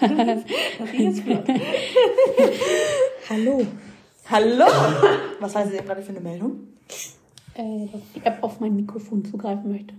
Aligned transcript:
Die 0.00 1.04
ist 1.04 1.20
flott. 1.22 1.44
Hallo. 3.28 3.66
Hallo! 4.30 4.66
Was 5.40 5.52
das 5.52 5.72
jetzt 5.72 5.86
gerade 5.86 6.02
für 6.02 6.10
eine 6.10 6.20
Meldung? 6.20 6.68
Äh, 7.54 7.86
dass 7.92 8.00
die 8.14 8.24
App 8.24 8.42
auf 8.42 8.60
mein 8.60 8.76
Mikrofon 8.76 9.24
zugreifen 9.24 9.70
möchte. 9.70 9.94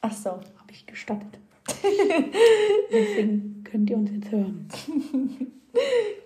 Ach 0.00 0.12
so. 0.12 0.30
Habe 0.30 0.70
ich 0.70 0.86
gestattet. 0.86 1.38
Deswegen 2.92 3.64
könnt 3.64 3.90
ihr 3.90 3.96
uns 3.96 4.10
jetzt 4.10 4.30
hören. 4.30 4.68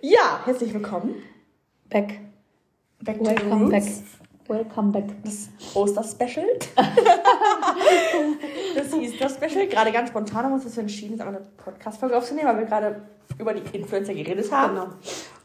Ja, 0.01 0.41
herzlich 0.43 0.73
willkommen. 0.73 1.15
Back. 1.89 2.19
Back 3.01 3.17
to 3.17 3.23
the 3.23 3.29
Welcome 3.29 3.69
back. 3.69 3.83
Welcome 4.47 4.91
back. 4.91 5.05
Das 5.23 5.49
Oster-Special. 5.75 6.45
das 8.75 8.93
Easter-Special. 8.93 9.67
Gerade 9.67 9.91
ganz 9.91 10.09
spontan 10.09 10.43
haben 10.43 10.51
wir 10.51 10.55
uns 10.55 10.63
dazu 10.63 10.79
entschieden, 10.81 11.11
jetzt 11.13 11.21
einmal 11.21 11.37
eine 11.37 11.45
Podcast-Folge 11.57 12.17
aufzunehmen, 12.17 12.47
weil 12.47 12.59
wir 12.59 12.65
gerade 12.65 13.01
über 13.37 13.53
die 13.53 13.77
Influencer 13.77 14.13
geredet 14.13 14.51
haben. 14.51 14.75
Genau. 14.75 14.87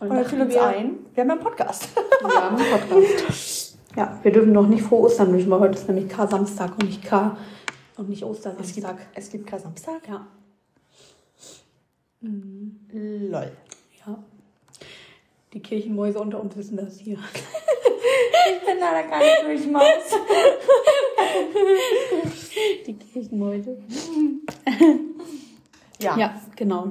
Und 0.01 0.17
wir 0.19 0.25
fühlen 0.25 0.43
uns 0.43 0.57
ein, 0.57 0.99
wir 1.15 1.23
haben 1.23 1.31
einen 1.31 1.41
Podcast. 1.41 1.89
Wir 2.21 2.29
haben 2.35 2.57
einen 2.57 2.71
Podcast. 2.71 3.79
Ja, 3.97 4.19
wir 4.23 4.33
dürfen 4.33 4.53
noch 4.53 4.67
nicht 4.69 4.83
vor 4.83 5.01
Ostern 5.01 5.33
wünschen, 5.33 5.51
weil 5.51 5.61
heute 5.61 5.79
ist 5.79 5.89
nämlich 5.89 6.09
K-Samstag 6.09 6.73
und 6.73 6.85
nicht 6.85 7.05
K 7.05 7.37
und 7.99 8.09
nicht 8.09 8.23
Es 8.23 8.29
gibt, 8.29 8.31
Ostersamstag. 8.31 8.97
es 9.15 9.31
gibt 9.31 9.47
keinen 9.47 9.61
Samstag. 9.63 10.09
Ja. 10.09 10.27
Lol. 12.21 13.53
Ja. 14.07 14.19
Die 15.53 15.61
Kirchenmäuse 15.61 16.19
unter 16.19 16.41
uns 16.41 16.57
wissen 16.57 16.77
das 16.77 16.99
hier. 16.99 17.19
Ich 18.45 18.67
bin 18.67 18.81
leider 18.81 19.09
keine 19.09 19.47
Durchmaus. 19.47 19.85
Die 22.87 22.95
Kirchenmäuse. 22.95 23.79
Ja. 26.01 26.17
Ja, 26.19 26.41
genau. 26.57 26.89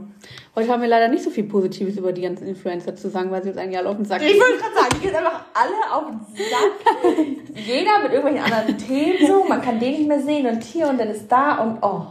Heute 0.55 0.69
haben 0.69 0.81
wir 0.81 0.87
leider 0.87 1.09
nicht 1.09 1.23
so 1.23 1.29
viel 1.29 1.43
Positives 1.43 1.97
über 1.97 2.13
die 2.13 2.21
ganzen 2.21 2.47
Influencer 2.47 2.95
zu 2.95 3.09
sagen, 3.09 3.31
weil 3.31 3.43
sie 3.43 3.49
uns 3.49 3.57
eigentlich 3.57 3.77
alle 3.77 3.89
auf 3.89 3.97
den 3.97 4.05
Sack 4.05 4.21
Ich 4.21 4.39
wollte 4.39 4.57
gerade 4.59 4.75
sagen, 4.75 4.95
die 4.95 4.99
gehen 5.01 5.15
einfach 5.15 5.45
alle 5.53 5.93
auf 5.93 6.05
den 6.07 6.19
Sack. 6.35 7.55
Jeder 7.55 7.99
mit 8.03 8.13
irgendwelchen 8.13 8.53
anderen 8.53 8.77
Themen 8.77 9.27
so. 9.27 9.43
Man 9.43 9.61
kann 9.61 9.79
den 9.79 9.91
nicht 9.91 10.07
mehr 10.07 10.21
sehen 10.21 10.47
und 10.47 10.63
hier 10.63 10.87
und 10.87 10.97
dann 10.97 11.09
ist 11.09 11.27
da 11.27 11.61
und 11.61 11.79
oh. 11.81 12.07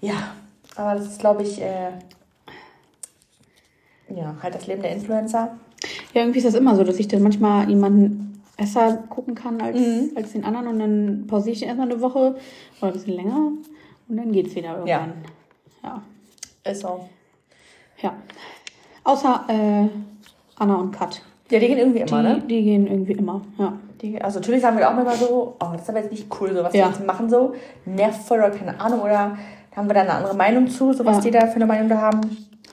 Ja, 0.00 0.34
aber 0.74 0.94
das 0.98 1.06
ist, 1.06 1.20
glaube 1.20 1.44
ich, 1.44 1.60
äh, 1.60 1.92
ja, 4.14 4.34
halt 4.42 4.54
das 4.54 4.66
Leben 4.66 4.82
der 4.82 4.92
Influencer. 4.92 5.50
Ja, 6.14 6.20
irgendwie 6.22 6.38
ist 6.38 6.46
das 6.46 6.54
immer 6.54 6.76
so, 6.76 6.84
dass 6.84 6.98
ich 6.98 7.08
dann 7.08 7.22
manchmal 7.22 7.68
jemanden 7.68 8.40
besser 8.56 8.98
gucken 9.08 9.34
kann 9.34 9.60
als, 9.60 9.78
Mhm. 9.78 10.10
als 10.14 10.32
den 10.32 10.44
anderen 10.44 10.66
und 10.68 10.78
dann 10.78 11.24
pausiere 11.26 11.52
ich 11.54 11.58
den 11.60 11.68
erstmal 11.68 11.90
eine 11.90 12.00
Woche 12.00 12.36
oder 12.80 12.88
ein 12.88 12.92
bisschen 12.92 13.14
länger 13.14 13.52
und 14.08 14.16
dann 14.16 14.30
geht's 14.32 14.54
wieder 14.54 14.70
irgendwann. 14.78 15.12
Ja. 15.82 16.02
Ist 16.64 16.82
so. 16.82 17.08
Ja. 18.00 18.12
Außer 19.04 19.44
äh, 19.48 19.88
Anna 20.58 20.76
und 20.76 20.92
Kat. 20.92 21.22
Ja, 21.50 21.58
die 21.58 21.66
gehen 21.66 21.78
irgendwie 21.78 22.04
Die, 22.04 22.08
immer, 22.10 22.22
ne? 22.22 22.42
die 22.48 22.62
gehen 22.62 22.86
irgendwie 22.86 23.12
immer. 23.12 23.42
Ja. 23.58 23.72
Die, 24.00 24.20
also 24.22 24.38
natürlich 24.38 24.60
sagen 24.62 24.78
wir 24.78 24.88
auch 24.88 24.98
immer 24.98 25.14
so, 25.16 25.56
oh, 25.60 25.66
das 25.72 25.82
ist 25.82 25.88
aber 25.90 26.00
jetzt 26.00 26.10
nicht 26.12 26.26
cool, 26.40 26.54
so 26.54 26.62
was 26.62 26.72
Ja. 26.74 26.86
die 26.88 26.94
jetzt 26.94 27.06
machen, 27.06 27.28
so 27.28 27.54
nervt 27.84 28.22
voll 28.22 28.38
oder 28.38 28.50
keine 28.50 28.78
Ahnung, 28.80 29.00
oder 29.00 29.36
haben 29.74 29.88
wir 29.88 29.94
da 29.94 30.00
eine 30.02 30.12
andere 30.14 30.34
Meinung 30.36 30.68
zu, 30.68 30.92
so 30.92 31.04
was 31.04 31.16
Ja. 31.16 31.22
die 31.22 31.30
da 31.32 31.46
für 31.46 31.56
eine 31.56 31.66
Meinung 31.66 31.88
da 31.88 32.00
haben. 32.00 32.20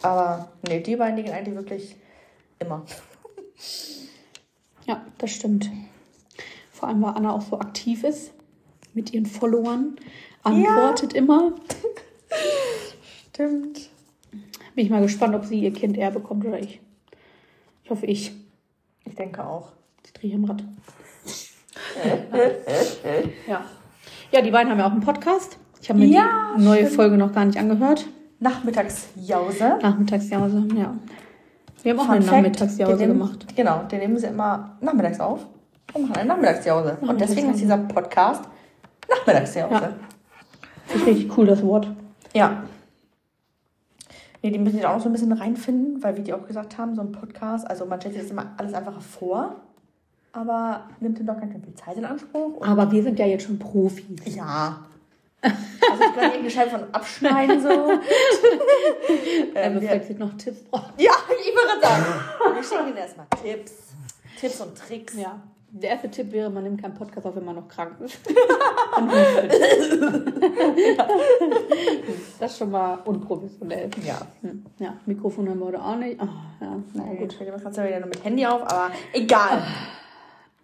Aber 0.01 0.49
nee, 0.67 0.79
die 0.79 0.95
beiden, 0.95 1.17
die 1.17 1.23
gehen 1.23 1.33
eigentlich 1.33 1.55
wirklich 1.55 1.95
immer. 2.59 2.85
ja, 4.85 5.03
das 5.17 5.31
stimmt. 5.31 5.69
Vor 6.71 6.89
allem, 6.89 7.01
weil 7.01 7.13
Anna 7.15 7.33
auch 7.33 7.41
so 7.41 7.59
aktiv 7.59 8.03
ist 8.03 8.31
mit 8.93 9.13
ihren 9.13 9.25
Followern. 9.25 9.97
Antwortet 10.43 11.13
immer. 11.13 11.53
Stimmt. 13.29 13.89
Bin 14.75 14.85
ich 14.85 14.89
mal 14.89 15.01
gespannt, 15.01 15.35
ob 15.35 15.45
sie 15.45 15.59
ihr 15.59 15.73
Kind 15.73 15.97
eher 15.97 16.11
bekommt 16.11 16.45
oder 16.45 16.59
ich. 16.59 16.79
Ich 17.83 17.89
hoffe, 17.89 18.05
ich. 18.05 18.31
Ich 19.05 19.15
denke 19.15 19.45
auch. 19.45 19.73
Ich 20.05 20.13
drehe 20.13 20.35
am 20.35 20.45
Rad. 20.45 20.63
ja. 23.47 23.65
Ja, 24.31 24.41
die 24.41 24.51
beiden 24.51 24.71
haben 24.71 24.79
ja 24.79 24.87
auch 24.87 24.91
einen 24.91 25.01
Podcast. 25.01 25.57
Ich 25.81 25.89
habe 25.89 25.99
mir 25.99 26.05
Ja, 26.07 26.53
die 26.57 26.63
neue 26.63 26.79
stimmt. 26.81 26.95
Folge 26.95 27.17
noch 27.17 27.33
gar 27.33 27.45
nicht 27.45 27.57
angehört. 27.57 28.05
Nachmittagsjause. 28.39 29.79
Nachmittagsjause, 29.81 30.67
ja. 30.75 30.93
Wir 31.83 31.91
haben 31.93 31.99
auch 31.99 32.05
Fun 32.05 32.13
eine 32.15 32.21
Fact, 32.23 32.35
Nachmittagsjause 32.37 32.95
nehmen- 32.97 33.13
gemacht. 33.19 33.45
Genau, 33.55 33.83
den 33.83 33.99
nehmen 33.99 34.17
sie 34.17 34.27
immer 34.27 34.77
nachmittags 34.81 35.19
auf 35.19 35.45
und 35.93 36.03
machen 36.03 36.15
eine 36.17 36.27
Nachmittagsjause. 36.29 36.97
Und 37.01 37.19
deswegen 37.21 37.51
ist 37.51 37.59
dieser 37.61 37.77
Podcast 37.77 38.43
Nachmittagsjause. 39.09 39.73
Ja. 39.73 39.91
Finde 40.87 41.09
ich 41.11 41.17
richtig 41.17 41.37
cool, 41.37 41.45
das 41.47 41.61
Wort. 41.63 41.87
Ja. 42.33 42.63
Nee, 44.41 44.51
die 44.51 44.59
müssen 44.59 44.77
sich 44.77 44.85
auch 44.85 44.95
noch 44.95 45.01
so 45.03 45.09
ein 45.09 45.11
bisschen 45.11 45.31
reinfinden, 45.33 46.01
weil 46.01 46.15
wie 46.15 46.21
die 46.21 46.33
auch 46.33 46.47
gesagt 46.47 46.77
haben, 46.77 46.95
so 46.95 47.01
ein 47.01 47.11
Podcast, 47.11 47.69
also 47.69 47.85
man 47.85 47.99
stellt 47.99 48.13
sich 48.15 48.23
das 48.23 48.31
immer 48.31 48.45
alles 48.57 48.73
einfach 48.73 49.01
vor, 49.01 49.55
aber 50.31 50.81
nimmt 51.01 51.19
dann 51.19 51.25
doch 51.27 51.37
ganz 51.39 51.51
schön 51.51 51.61
viel 51.63 51.75
Zeit 51.75 51.97
in 51.97 52.05
Anspruch. 52.05 52.61
Aber 52.65 52.89
wir 52.91 53.03
sind 53.03 53.19
ja 53.19 53.25
jetzt 53.25 53.43
schon 53.45 53.59
Profis. 53.59 54.35
ja. 54.35 54.79
Also 55.41 56.03
ich 56.03 56.13
kann 56.13 56.23
irgendeine 56.23 56.49
Scheibe 56.51 56.71
von 56.71 56.93
abschneiden 56.93 57.61
so. 57.61 57.69
Ähm, 59.55 59.77
ähm, 59.77 59.81
wir, 59.81 59.89
falls 59.89 60.09
ihr 60.09 60.17
noch 60.17 60.37
Tipps 60.37 60.63
braucht. 60.63 60.93
ja, 60.99 61.11
ich 61.29 61.53
würde 61.53 61.81
sagen, 61.81 62.05
wir 62.55 62.63
schicken 62.63 62.87
ihnen 62.89 62.97
erstmal 62.97 63.25
Tipps. 63.41 63.73
Tipps 64.39 64.61
und 64.61 64.77
Tricks. 64.77 65.15
Ja. 65.15 65.41
Der 65.71 65.91
erste 65.91 66.09
Tipp 66.09 66.31
wäre, 66.31 66.49
man 66.49 66.63
nimmt 66.63 66.81
keinen 66.81 66.93
Podcast 66.95 67.27
auf, 67.27 67.35
wenn 67.35 67.45
man 67.45 67.55
noch 67.55 67.67
krank 67.67 67.95
ist. 68.01 68.17
Und 68.97 69.11
das 72.39 72.51
ist 72.51 72.57
schon 72.57 72.71
mal 72.71 72.95
unprofessionell. 73.05 73.89
Ja. 74.03 74.19
Hm. 74.41 74.65
Ja, 74.79 74.95
Mikrofon 75.05 75.47
haben 75.49 75.59
wir 75.59 75.67
heute 75.67 75.81
auch 75.81 75.95
nicht. 75.95 76.19
Ah, 76.19 76.27
ja, 76.59 76.75
na 76.93 77.03
Na 77.05 77.13
gut. 77.13 77.39
wir 77.39 77.51
kannst 77.51 77.77
ja 77.77 77.85
wieder 77.85 77.99
nur 77.99 78.09
mit 78.09 78.23
Handy 78.23 78.45
auf, 78.45 78.63
aber 78.63 78.91
egal. 79.13 79.63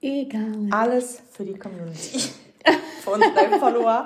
Egal. 0.01 0.67
Alles 0.71 1.21
für 1.31 1.43
die 1.45 1.53
Community. 1.57 2.19
für 3.03 3.11
unsere 3.11 3.59
Follower. 3.59 4.05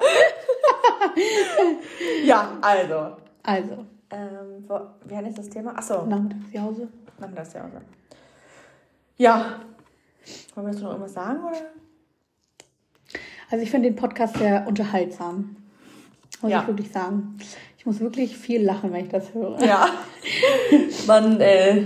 ja, 2.25 2.57
also. 2.61 3.17
Also, 3.43 3.85
Ähm, 4.11 4.65
wo, 4.67 4.79
wie 5.05 5.15
heißt 5.15 5.37
das 5.37 5.49
Thema? 5.49 5.77
Achso, 5.77 6.05
Nachmittagsjause. 6.05 6.87
Nachmittagsjause. 7.19 7.81
Ja. 9.17 9.59
Wollen 10.55 10.67
wir 10.67 10.73
dazu 10.73 10.83
noch 10.85 10.91
irgendwas 10.91 11.13
sagen? 11.13 11.43
Oder? 11.43 11.61
Also 13.51 13.63
ich 13.63 13.71
finde 13.71 13.89
den 13.89 13.95
Podcast 13.95 14.37
sehr 14.37 14.65
unterhaltsam. 14.67 15.55
Muss 16.41 16.51
Ja. 16.51 16.61
ich 16.61 16.67
wirklich 16.67 16.91
sagen. 16.91 17.37
Ich 17.77 17.85
muss 17.85 17.99
wirklich 17.99 18.37
viel 18.37 18.63
lachen, 18.63 18.91
wenn 18.93 19.05
ich 19.05 19.11
das 19.11 19.33
höre. 19.33 19.59
Ja. 19.63 19.87
man, 21.07 21.39
äh, 21.41 21.85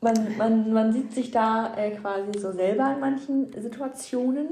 man, 0.00 0.36
man, 0.36 0.72
man 0.72 0.92
sieht 0.92 1.12
sich 1.12 1.30
da 1.30 1.74
äh, 1.76 1.92
quasi 1.92 2.38
so 2.38 2.52
selber 2.52 2.92
in 2.92 3.00
manchen 3.00 3.52
Situationen. 3.60 4.48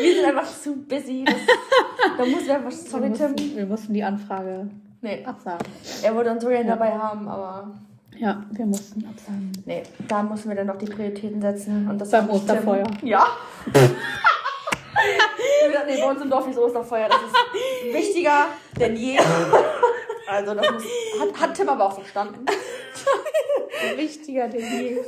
Wir 0.00 0.14
sind 0.14 0.24
einfach 0.24 0.46
zu 0.46 0.76
busy. 0.76 1.24
Das, 1.24 1.34
da 2.18 2.24
muss 2.24 2.46
wir 2.46 2.54
einfach, 2.56 2.70
sorry 2.72 3.08
wir, 3.10 3.14
Tim. 3.14 3.32
mussten, 3.32 3.56
wir 3.56 3.66
mussten 3.66 3.92
die 3.94 4.02
Anfrage 4.04 4.70
Nee, 5.00 5.24
absagen. 5.24 5.64
er 6.02 6.12
wollte 6.14 6.30
uns 6.32 6.42
so 6.42 6.48
gerne 6.48 6.68
dabei 6.70 6.90
haben, 6.92 7.28
aber 7.28 7.72
Ja, 8.18 8.44
wir 8.50 8.66
mussten 8.66 9.06
absagen. 9.06 9.52
nee, 9.64 9.82
da 10.08 10.22
mussten 10.22 10.48
wir 10.48 10.56
dann 10.56 10.66
noch 10.66 10.76
die 10.78 10.86
Prioritäten 10.86 11.40
setzen. 11.40 11.88
Und 11.88 11.98
das 12.00 12.10
Beim. 12.10 12.28
Osterfeuer. 12.30 12.86
Ja. 13.02 13.26
Nee, 15.86 15.96
bei 16.00 16.10
uns 16.10 16.20
im 16.20 16.28
Dorf 16.28 16.48
ist 16.48 16.58
Osterfeuer, 16.58 17.08
das 17.08 17.18
ist 17.22 17.94
wichtiger 17.94 18.46
denn 18.78 18.96
je. 18.96 19.18
Also 20.28 20.54
das 20.54 20.70
muss, 20.72 20.84
hat, 21.20 21.40
hat 21.40 21.54
Tim 21.54 21.68
aber 21.70 21.86
auch 21.86 21.94
verstanden. 21.94 22.44
Wichtiger 23.96 24.46
denn 24.48 24.60
je. 24.60 24.98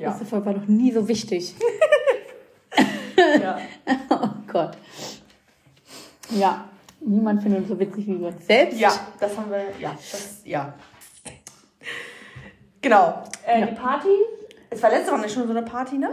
Ja. 0.00 0.12
Osterfeuer 0.12 0.46
war 0.46 0.52
noch 0.54 0.66
nie 0.66 0.90
so 0.90 1.06
wichtig. 1.06 1.54
Ja. 3.18 3.58
oh 4.08 4.28
Gott. 4.50 4.78
Ja, 6.30 6.64
niemand 7.00 7.42
findet 7.42 7.60
uns 7.60 7.68
so 7.68 7.78
witzig 7.78 8.06
wie 8.06 8.18
wir 8.18 8.28
uns 8.28 8.46
selbst. 8.46 8.78
Ja, 8.80 8.92
das 9.20 9.36
haben 9.36 9.50
wir, 9.50 9.64
ja, 9.80 9.90
das, 9.90 10.40
ja. 10.44 10.72
Genau. 12.86 13.24
Äh, 13.44 13.60
Ja. 13.60 13.66
Die 13.66 13.74
Party, 13.74 14.08
es 14.70 14.80
war 14.80 14.90
letzte 14.90 15.10
Woche 15.10 15.28
schon 15.28 15.44
so 15.48 15.50
eine 15.50 15.62
Party, 15.62 15.98
ne? 15.98 16.10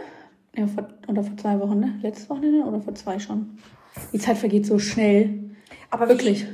Ja, 0.57 0.65
vor, 0.65 0.87
oder 1.07 1.23
vor 1.23 1.37
zwei 1.37 1.59
Wochen, 1.59 1.79
ne? 1.79 1.99
Letztes 2.01 2.27
Wochenende 2.31 2.65
oder 2.65 2.81
vor 2.81 2.95
zwei 2.95 3.19
schon? 3.19 3.59
Die 4.11 4.17
Zeit 4.17 4.39
vergeht 4.39 4.65
so 4.65 4.79
schnell. 4.79 5.51
Aber 5.91 6.09
Wirklich. 6.09 6.47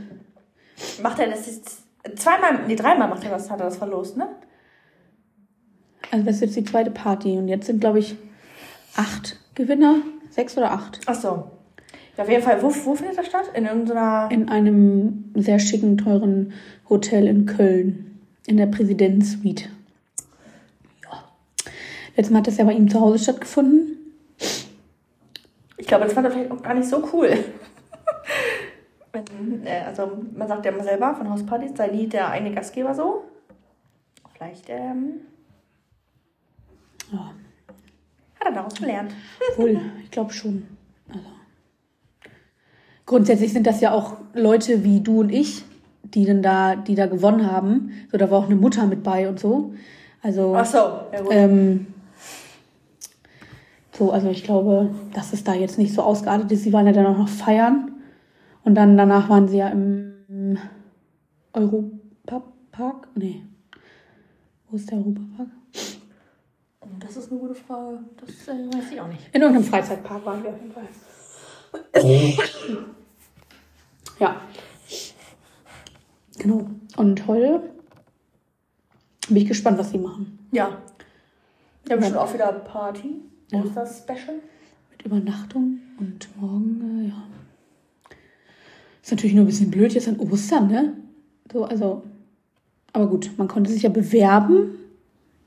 Macht 1.02 1.20
er 1.20 1.30
das 1.30 1.46
jetzt? 1.46 1.84
Zweimal, 2.18 2.66
nee, 2.68 2.76
dreimal 2.76 3.08
macht 3.08 3.24
er 3.24 3.30
das, 3.30 3.50
hat 3.50 3.62
er 3.62 3.68
das 3.68 3.78
verlost, 3.78 4.18
ne? 4.18 4.28
Also 6.12 6.26
das 6.26 6.36
ist 6.36 6.42
jetzt 6.42 6.56
die 6.58 6.64
zweite 6.66 6.92
Party 6.92 7.38
und 7.38 7.48
jetzt 7.48 7.68
sind, 7.68 7.80
glaube 7.80 8.00
ich, 8.00 8.18
acht 8.98 9.40
Gewinner. 9.56 10.02
Sechs 10.32 10.58
oder 10.58 10.72
acht. 10.72 11.00
Ach 11.06 11.16
so. 11.16 11.50
Ja, 12.18 12.24
auf 12.26 12.30
jeden 12.30 12.44
Fall, 12.44 12.62
wo, 12.62 12.68
wo 12.84 12.94
findet 12.96 13.18
das 13.18 13.28
statt? 13.28 13.52
In 13.54 13.66
irgendeiner. 13.66 14.28
In 14.32 14.50
einem 14.50 15.32
sehr 15.36 15.60
schicken, 15.60 15.98
teuren 15.98 16.52
Hotel 16.90 17.26
in 17.26 17.46
Köln. 17.46 18.20
In 18.48 18.58
der 18.58 18.68
Präsidentensuite. 18.68 19.70
Letztes 22.20 22.34
Mal 22.34 22.40
hat 22.40 22.48
das 22.48 22.58
ja 22.58 22.66
bei 22.66 22.74
ihm 22.74 22.90
zu 22.90 23.00
Hause 23.00 23.18
stattgefunden. 23.18 23.98
Ich 25.78 25.88
glaube, 25.88 26.04
das 26.04 26.12
fand 26.12 26.28
er 26.28 26.32
vielleicht 26.32 26.52
auch 26.52 26.62
gar 26.62 26.74
nicht 26.74 26.90
so 26.90 27.02
cool. 27.14 27.30
Wenn, 29.14 29.66
äh, 29.66 29.84
also, 29.88 30.22
man 30.36 30.50
sagt 30.50 30.66
ja 30.66 30.74
immer 30.74 30.84
selber, 30.84 31.16
von 31.16 31.30
Hauspartys 31.30 31.72
sei 31.78 31.88
nie 31.88 32.08
der 32.08 32.30
eine 32.30 32.54
Gastgeber 32.54 32.94
so. 32.94 33.24
Vielleicht 34.34 34.66
ähm, 34.68 35.22
Ja, 37.10 37.32
hat 38.38 38.48
er 38.48 38.52
daraus 38.52 38.74
gelernt. 38.74 39.14
wohl, 39.56 39.80
ich 40.04 40.12
glaube 40.12 40.34
schon. 40.34 40.68
Also. 41.08 41.24
Grundsätzlich 43.06 43.54
sind 43.54 43.66
das 43.66 43.80
ja 43.80 43.94
auch 43.94 44.18
Leute 44.34 44.84
wie 44.84 45.00
du 45.00 45.22
und 45.22 45.30
ich, 45.30 45.64
die 46.04 46.26
dann 46.26 46.42
da, 46.42 46.76
die 46.76 46.96
da 46.96 47.06
gewonnen 47.06 47.50
haben. 47.50 47.94
So, 48.12 48.18
da 48.18 48.30
war 48.30 48.40
auch 48.40 48.48
eine 48.48 48.58
Mutter 48.58 48.88
mit 48.88 49.04
bei 49.04 49.30
und 49.30 49.40
so. 49.40 49.74
Also. 50.22 50.54
Ach 50.54 50.66
so, 50.66 50.78
ja 51.14 51.22
gut. 51.22 51.32
Ähm, 51.32 51.88
so, 54.00 54.12
also 54.12 54.30
ich 54.30 54.46
glaube, 54.46 54.96
dass 55.14 55.34
es 55.34 55.44
da 55.44 55.54
jetzt 55.54 55.78
nicht 55.78 55.94
so 55.94 56.02
ausgeartet 56.02 56.50
ist. 56.54 56.64
Sie 56.64 56.72
waren 56.72 56.88
ja 56.88 56.94
dann 56.94 57.06
auch 57.06 57.18
noch 57.18 57.28
feiern. 57.28 57.92
Und 58.64 58.76
dann 58.76 58.96
danach 58.98 59.28
waren 59.30 59.50
sie 59.50 59.58
ja 59.58 59.68
im 59.68 60.58
Europapark. 61.54 63.10
Nee. 63.16 63.44
Wo 64.70 64.78
ist 64.78 64.90
der 64.90 65.00
Europapark? 65.00 65.50
Oh, 66.80 66.88
das 67.00 67.18
ist 67.18 67.30
eine 67.30 67.42
gute 67.42 67.56
Frage. 67.56 68.00
Das 68.22 68.48
äh, 68.48 68.74
weiß 68.74 68.92
ich 68.94 69.02
auch 69.02 69.08
nicht. 69.08 69.36
In 69.36 69.42
irgendeinem 69.42 69.68
Freizeitpark 69.70 70.26
waren 70.26 70.44
wir 70.44 70.52
auf 70.52 70.56
jeden 70.62 70.72
Fall. 70.72 70.88
ja. 74.20 74.42
Genau. 76.38 76.70
Und 76.96 77.28
heute 77.28 77.70
bin 79.28 79.38
ich 79.38 79.48
gespannt, 79.48 79.78
was 79.78 79.92
sie 79.92 79.98
machen. 79.98 80.48
Ja. 80.52 80.78
Wir 81.84 81.98
haben 81.98 82.04
schon 82.04 82.16
auch 82.16 82.34
wieder 82.34 82.52
Party. 82.54 83.24
Ja. 83.52 83.62
Oster-Special. 83.64 84.36
Mit 84.92 85.06
Übernachtung 85.06 85.80
und 86.00 86.28
morgen, 86.40 87.06
äh, 87.06 87.10
ja. 87.10 87.24
Ist 89.02 89.12
natürlich 89.12 89.34
nur 89.36 89.46
ein 89.46 89.48
bisschen 89.48 89.72
blöd 89.72 89.94
jetzt 89.94 90.08
an 90.08 90.20
Ostern, 90.20 90.68
ne? 90.68 90.94
So, 91.52 91.64
also. 91.66 92.04
Aber 92.94 93.08
gut, 93.08 93.32
man 93.38 93.48
konnte 93.48 93.72
sich 93.72 93.84
ja 93.84 93.90
bewerben. 93.90 94.76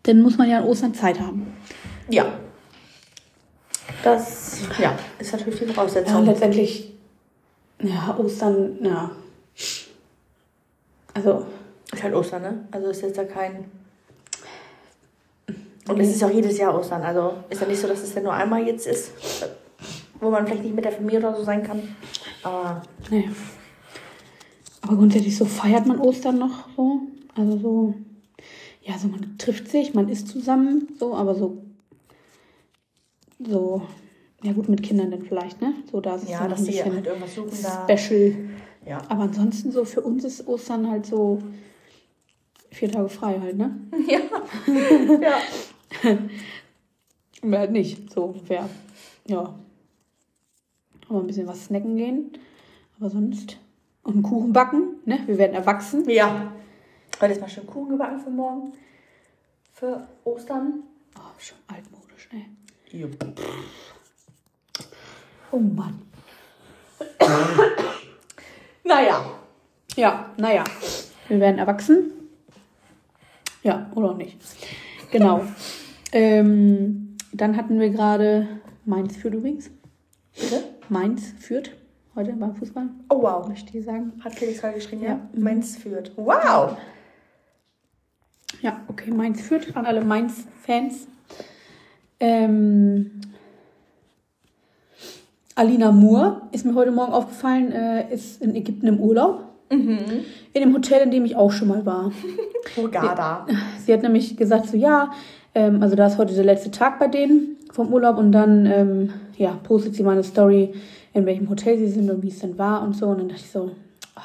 Dann 0.05 0.21
muss 0.21 0.39
man 0.39 0.49
ja 0.49 0.59
an 0.59 0.65
Ostern 0.65 0.95
Zeit 0.95 1.21
haben. 1.21 1.53
Ja. 2.09 2.39
Das 4.03 4.61
ja, 4.81 4.97
ist 5.19 5.33
natürlich 5.33 5.61
die 5.61 5.67
Ja, 5.67 5.73
Voraussetzung. 5.73 6.25
letztendlich. 6.25 6.93
Ja, 7.81 8.17
Ostern, 8.19 8.79
ja. 8.83 9.11
Also, 11.15 11.47
ist 11.93 12.03
halt 12.03 12.15
Ostern, 12.15 12.43
ne? 12.43 12.65
Also 12.71 12.89
ist 12.89 13.03
jetzt 13.03 13.17
ja 13.17 13.25
kein. 13.25 13.65
Und 15.89 15.99
es 15.99 16.11
ist 16.11 16.21
ja 16.21 16.29
auch 16.29 16.33
jedes 16.33 16.59
Jahr 16.59 16.79
Ostern. 16.79 17.03
Also 17.03 17.35
ist 17.51 17.61
ja 17.61 17.67
nicht 17.67 17.81
so, 17.81 17.89
dass 17.89 18.03
es 18.03 18.15
ja 18.15 18.23
nur 18.23 18.33
einmal 18.33 18.67
jetzt 18.67 18.87
ist, 18.87 19.13
wo 20.21 20.31
man 20.31 20.47
vielleicht 20.47 20.63
nicht 20.63 20.75
mit 20.75 20.85
der 20.85 20.93
Familie 20.93 21.19
oder 21.19 21.35
so 21.35 21.43
sein 21.43 21.63
kann. 21.63 21.97
Aber 22.43 22.83
naja. 23.11 23.31
Aber 24.83 24.97
grundsätzlich 24.97 25.37
so 25.37 25.45
feiert 25.45 25.87
man 25.87 25.99
Ostern 25.99 26.39
noch 26.39 26.69
so. 26.77 27.01
Also 27.37 27.59
so. 27.59 27.95
Ja, 28.83 28.99
so 28.99 29.09
man 29.09 29.37
trifft 29.39 29.69
sich, 29.69 29.95
man 29.95 30.09
isst 30.09 30.29
zusammen, 30.29 30.89
so, 30.99 31.15
aber 31.15 31.35
so. 31.35 31.63
So. 33.39 33.83
Ja, 34.43 34.53
gut, 34.53 34.69
mit 34.69 34.83
Kindern 34.83 35.13
dann 35.13 35.23
vielleicht, 35.23 35.61
ne? 35.61 35.73
So, 35.91 36.01
da 36.01 36.17
ist 36.17 36.25
es 36.25 36.31
ja, 36.31 36.41
dann 36.41 36.51
dass 36.51 36.61
ein 36.61 36.67
bisschen 36.67 36.95
halt 36.95 37.07
irgendwas 37.07 37.35
suchen 37.35 37.59
da. 37.63 37.87
special. 37.89 38.35
Ja. 38.85 38.99
Aber 39.09 39.23
ansonsten 39.23 39.71
so 39.71 39.85
für 39.85 40.01
uns 40.01 40.25
ist 40.25 40.49
Ostern 40.49 40.91
halt 40.91 41.07
so 41.07 41.39
vier 42.73 42.91
Tage 42.91 43.09
frei 43.09 43.39
halt, 43.41 43.57
ne? 43.57 43.77
ja. 44.09 44.21
ja. 45.21 45.35
Mehr 47.43 47.61
halt 47.61 47.73
nicht. 47.73 48.13
So 48.13 48.25
ungefähr. 48.25 48.69
Ja. 49.27 49.55
Aber 51.09 51.21
ein 51.21 51.27
bisschen 51.27 51.47
was 51.47 51.65
snacken 51.67 51.97
gehen. 51.97 52.33
Aber 52.99 53.11
sonst. 53.11 53.59
Und 54.05 54.15
einen 54.15 54.23
Kuchen 54.23 54.53
backen, 54.53 54.97
ne? 55.05 55.21
Wir 55.27 55.39
werden 55.39 55.55
erwachsen. 55.55 56.09
Ja. 56.09 56.53
Heute 57.21 57.33
ist 57.35 57.41
mal 57.41 57.49
schön 57.49 57.67
Kuchen 57.67 57.91
gebacken 57.91 58.19
für 58.19 58.31
morgen. 58.31 58.73
Für 59.73 60.09
Ostern. 60.25 60.83
Oh, 61.17 61.39
schon 61.39 61.59
altmodisch, 61.69 62.29
ey. 62.33 62.99
Jupp. 62.99 63.17
Oh 65.53 65.59
Mann. 65.59 66.03
Naja. 68.85 69.25
Ja, 69.97 70.35
naja. 70.37 70.65
Wir 71.29 71.41
werden 71.41 71.59
erwachsen. 71.59 72.13
Ja, 73.63 73.91
oder 73.95 74.11
auch 74.11 74.17
nicht. 74.17 74.39
Genau. 75.11 75.47
Ähm, 76.13 77.17
dann 77.33 77.57
hatten 77.57 77.79
wir 77.81 77.91
gerade 77.91 78.47
Mainz 78.85 79.17
führt 79.17 79.35
übrigens. 79.35 79.71
Bitte? 80.39 80.63
Mainz 80.89 81.33
führt 81.39 81.73
heute 82.15 82.33
beim 82.33 82.55
Fußball, 82.55 82.89
Oh 83.09 83.23
wow. 83.23 83.49
möchte 83.49 83.77
ich 83.77 83.85
sagen. 83.85 84.13
Hat 84.23 84.35
Felix 84.35 84.61
gerade 84.61 84.75
geschrieben, 84.75 85.03
ja? 85.03 85.09
Ja. 85.11 85.21
Mainz 85.35 85.77
führt. 85.77 86.13
Wow. 86.17 86.77
Ja, 88.61 88.81
okay, 88.89 89.11
Mainz 89.11 89.41
führt 89.41 89.75
an 89.77 89.87
alle 89.87 90.05
Mainz-Fans. 90.05 91.07
Ähm, 92.21 93.11
Alina 95.55 95.91
Moore 95.91 96.43
ist 96.53 96.65
mir 96.65 96.75
heute 96.75 96.93
Morgen 96.93 97.13
aufgefallen, 97.13 97.73
äh, 97.73 98.13
ist 98.13 98.41
in 98.41 98.55
Ägypten 98.55 98.87
im 98.87 99.01
Urlaub. 99.01 99.45
In 99.69 100.15
dem 100.55 100.75
Hotel, 100.75 101.01
in 101.01 101.11
dem 101.11 101.25
ich 101.25 101.35
auch 101.35 101.51
schon 101.51 101.69
mal 101.69 101.87
war. 101.87 102.13
Hurghada. 102.77 103.47
Sie 103.79 103.93
hat 103.93 104.03
nämlich 104.03 104.37
gesagt, 104.37 104.69
so 104.69 104.77
ja, 104.77 105.13
ähm, 105.55 105.83
also 105.83 105.97
da 105.97 106.07
ist 106.07 106.19
heute 106.19 106.35
der 106.35 106.45
letzte 106.45 106.71
Tag 106.71 106.99
bei 106.99 107.09
denen 107.09 107.57
vom 107.73 107.93
Urlaub 107.93 108.19
und 108.19 108.33
dann 108.33 108.67
ähm, 108.67 109.13
ja, 109.37 109.59
postet 109.63 109.95
sie 109.95 110.03
mal 110.03 110.13
eine 110.13 110.25
Story, 110.25 110.75
in 111.15 111.27
welchem 111.27 111.49
Hotel 111.49 111.79
sie 111.79 111.89
sind 111.89 112.11
und 112.11 112.23
wie 112.23 112.29
es 112.29 112.39
denn 112.39 112.59
war 112.59 112.83
und 112.83 112.95
so. 112.95 113.07
Und 113.07 113.19
dann 113.19 113.29
dachte 113.29 113.43
ich 113.43 113.51
so, 113.51 113.71
ah, 114.15 114.21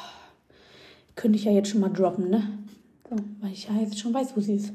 könnte 1.16 1.38
ich 1.38 1.46
ja 1.46 1.52
jetzt 1.52 1.70
schon 1.70 1.82
mal 1.82 1.90
droppen, 1.90 2.30
ne? 2.30 2.48
So, 3.10 3.16
weil 3.42 3.52
ich 3.52 3.68
ja 3.68 3.76
jetzt 3.80 4.00
schon 4.00 4.14
weiß, 4.14 4.36
wo 4.36 4.42
sie 4.42 4.56
ist. 4.56 4.74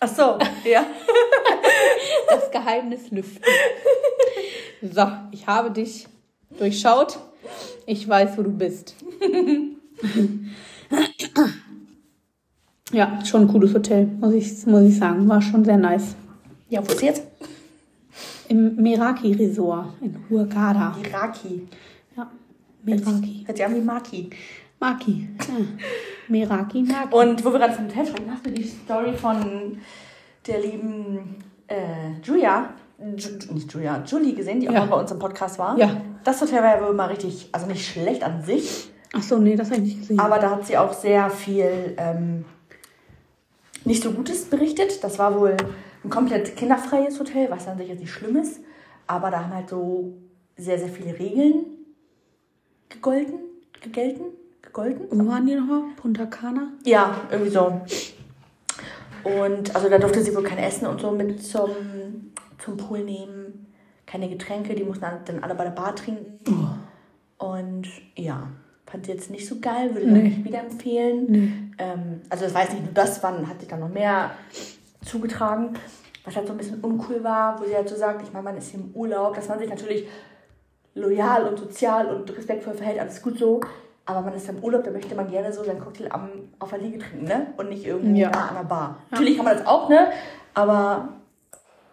Ach 0.00 0.08
so, 0.08 0.38
ja. 0.68 0.84
Das 2.28 2.50
Geheimnis 2.50 3.10
lüften. 3.10 3.44
So, 4.82 5.06
ich 5.32 5.46
habe 5.46 5.70
dich 5.70 6.06
durchschaut. 6.58 7.18
Ich 7.86 8.08
weiß, 8.08 8.38
wo 8.38 8.42
du 8.42 8.50
bist. 8.50 8.94
Ja, 12.92 13.24
schon 13.24 13.42
ein 13.42 13.48
cooles 13.48 13.72
Hotel, 13.74 14.06
muss 14.20 14.34
ich, 14.34 14.66
muss 14.66 14.82
ich 14.82 14.98
sagen. 14.98 15.28
War 15.28 15.40
schon 15.40 15.64
sehr 15.64 15.76
nice. 15.76 16.14
Ja, 16.68 16.80
wo 16.86 16.92
ist 16.92 17.02
jetzt? 17.02 17.22
Im 18.48 18.76
Meraki 18.76 19.32
Resort 19.32 19.86
in 20.00 20.16
Hurghada. 20.28 20.96
Iraki. 21.04 21.68
Ja, 22.16 22.28
Meraki. 22.82 23.44
Hört 23.46 23.56
sich 23.56 23.66
an 23.66 23.74
wie 23.76 23.80
Maki. 23.80 24.30
Maki. 24.80 25.28
Ja. 25.38 25.54
Meraki, 26.28 26.82
Maki. 26.82 27.14
Und 27.14 27.44
wo 27.44 27.52
wir 27.52 27.58
gerade 27.60 27.74
vom 27.74 27.84
Hotel 27.86 28.06
sprechen, 28.06 28.30
hast 28.32 28.44
du 28.46 28.50
die 28.50 28.64
Story 28.64 29.12
von 29.12 29.78
der 30.46 30.60
lieben 30.60 31.36
äh, 31.68 32.20
Julia, 32.24 32.70
Ju 32.98 33.54
nicht 33.54 33.72
Julia, 33.72 34.02
Julie 34.04 34.34
gesehen, 34.34 34.60
die 34.60 34.68
auch 34.68 34.72
Ja. 34.74 34.80
mal 34.80 34.86
bei 34.86 35.00
uns 35.00 35.12
im 35.12 35.18
Podcast 35.18 35.58
war? 35.58 35.78
Ja. 35.78 36.00
Das 36.24 36.40
Hotel 36.40 36.62
war 36.62 36.76
ja 36.80 36.84
wohl 36.86 36.94
mal 36.94 37.06
richtig, 37.06 37.48
also 37.52 37.66
nicht 37.66 37.86
schlecht 37.86 38.22
an 38.24 38.42
sich, 38.42 38.90
Ach 39.12 39.22
so, 39.22 39.38
nee, 39.38 39.56
das 39.56 39.70
habe 39.70 39.80
ich 39.80 39.86
nicht 39.86 40.00
gesehen. 40.00 40.20
aber 40.20 40.38
da 40.38 40.50
hat 40.50 40.66
sie 40.66 40.76
auch 40.78 40.92
sehr 40.92 41.30
viel 41.30 41.94
ähm, 41.96 42.44
nicht 43.84 44.02
so 44.02 44.12
Gutes 44.12 44.44
berichtet. 44.44 45.02
Das 45.04 45.18
war 45.18 45.38
wohl 45.38 45.56
ein 46.04 46.10
komplett 46.10 46.56
kinderfreies 46.56 47.18
Hotel, 47.18 47.50
was 47.50 47.66
an 47.68 47.78
sich 47.78 47.88
jetzt 47.88 48.00
nicht 48.00 48.12
schlimm 48.12 48.36
ist, 48.36 48.60
aber 49.06 49.30
da 49.30 49.44
haben 49.44 49.54
halt 49.54 49.68
so 49.68 50.14
sehr, 50.56 50.78
sehr 50.78 50.88
viele 50.88 51.18
Regeln 51.18 51.64
gegolten, 52.88 53.38
gegelten, 53.80 54.24
gegolten. 54.62 55.06
Wo 55.10 55.26
waren 55.28 55.46
die 55.46 55.54
nochmal? 55.54 55.82
Punta 55.96 56.26
Cana? 56.26 56.72
Ja, 56.84 57.20
irgendwie 57.30 57.50
so. 57.50 57.80
Und 59.24 59.74
also 59.74 59.88
da 59.88 59.98
durfte 59.98 60.22
sie 60.22 60.34
wohl 60.34 60.42
kein 60.42 60.58
Essen 60.58 60.86
und 60.86 61.00
so 61.00 61.10
mit 61.10 61.42
zum, 61.42 61.70
zum 62.58 62.76
Pool 62.76 63.00
nehmen. 63.04 63.66
keine 64.06 64.28
Getränke, 64.28 64.74
die 64.74 64.82
mussten 64.82 65.04
dann 65.24 65.42
alle 65.44 65.54
bei 65.54 65.64
der 65.64 65.70
Bar 65.70 65.94
trinken. 65.94 66.38
Oh. 67.38 67.46
Und 67.46 67.86
ja, 68.16 68.48
fand 68.86 69.06
sie 69.06 69.12
jetzt 69.12 69.30
nicht 69.30 69.46
so 69.46 69.60
geil, 69.60 69.90
würde 69.94 70.06
ich 70.06 70.12
Nee. 70.12 70.22
nicht 70.22 70.44
wieder 70.44 70.60
empfehlen. 70.64 71.26
Nee. 71.28 71.52
Ähm, 71.80 72.20
also 72.28 72.44
das 72.44 72.54
weiß 72.54 72.72
nicht 72.72 72.84
nur 72.84 72.92
das, 72.94 73.22
wann 73.22 73.48
hat 73.48 73.58
sich 73.60 73.68
dann 73.68 73.80
noch 73.80 73.88
mehr 73.88 74.30
zugetragen. 75.04 75.74
Was 76.24 76.36
halt 76.36 76.46
so 76.46 76.52
ein 76.52 76.58
bisschen 76.58 76.80
uncool 76.80 77.24
war, 77.24 77.58
wo 77.60 77.64
sie 77.64 77.74
halt 77.74 77.88
so 77.88 77.96
sagt, 77.96 78.22
ich 78.22 78.32
meine, 78.32 78.44
man 78.44 78.56
ist 78.58 78.70
hier 78.70 78.80
im 78.80 78.90
Urlaub, 78.94 79.34
dass 79.34 79.48
man 79.48 79.58
sich 79.58 79.70
natürlich 79.70 80.06
loyal 80.94 81.44
und 81.48 81.58
sozial 81.58 82.06
und 82.14 82.36
respektvoll 82.36 82.74
verhält, 82.74 83.00
alles 83.00 83.22
gut 83.22 83.38
so. 83.38 83.60
Aber 84.04 84.20
man 84.22 84.34
ist 84.34 84.48
im 84.48 84.58
Urlaub, 84.62 84.84
da 84.84 84.90
möchte 84.90 85.14
man 85.14 85.30
gerne 85.30 85.52
so 85.52 85.62
seinen 85.64 85.80
Cocktail 85.80 86.08
am, 86.10 86.28
auf 86.58 86.70
der 86.70 86.78
Liege 86.80 86.98
trinken, 86.98 87.24
ne? 87.26 87.46
Und 87.56 87.68
nicht 87.70 87.86
irgendwo 87.86 88.14
Ja. 88.18 88.30
an 88.30 88.54
der 88.56 88.64
Bar. 88.64 88.96
Natürlich 89.10 89.36
kann 89.36 89.44
man 89.46 89.56
das 89.56 89.66
auch, 89.66 89.88
ne? 89.88 90.08
Aber 90.52 91.08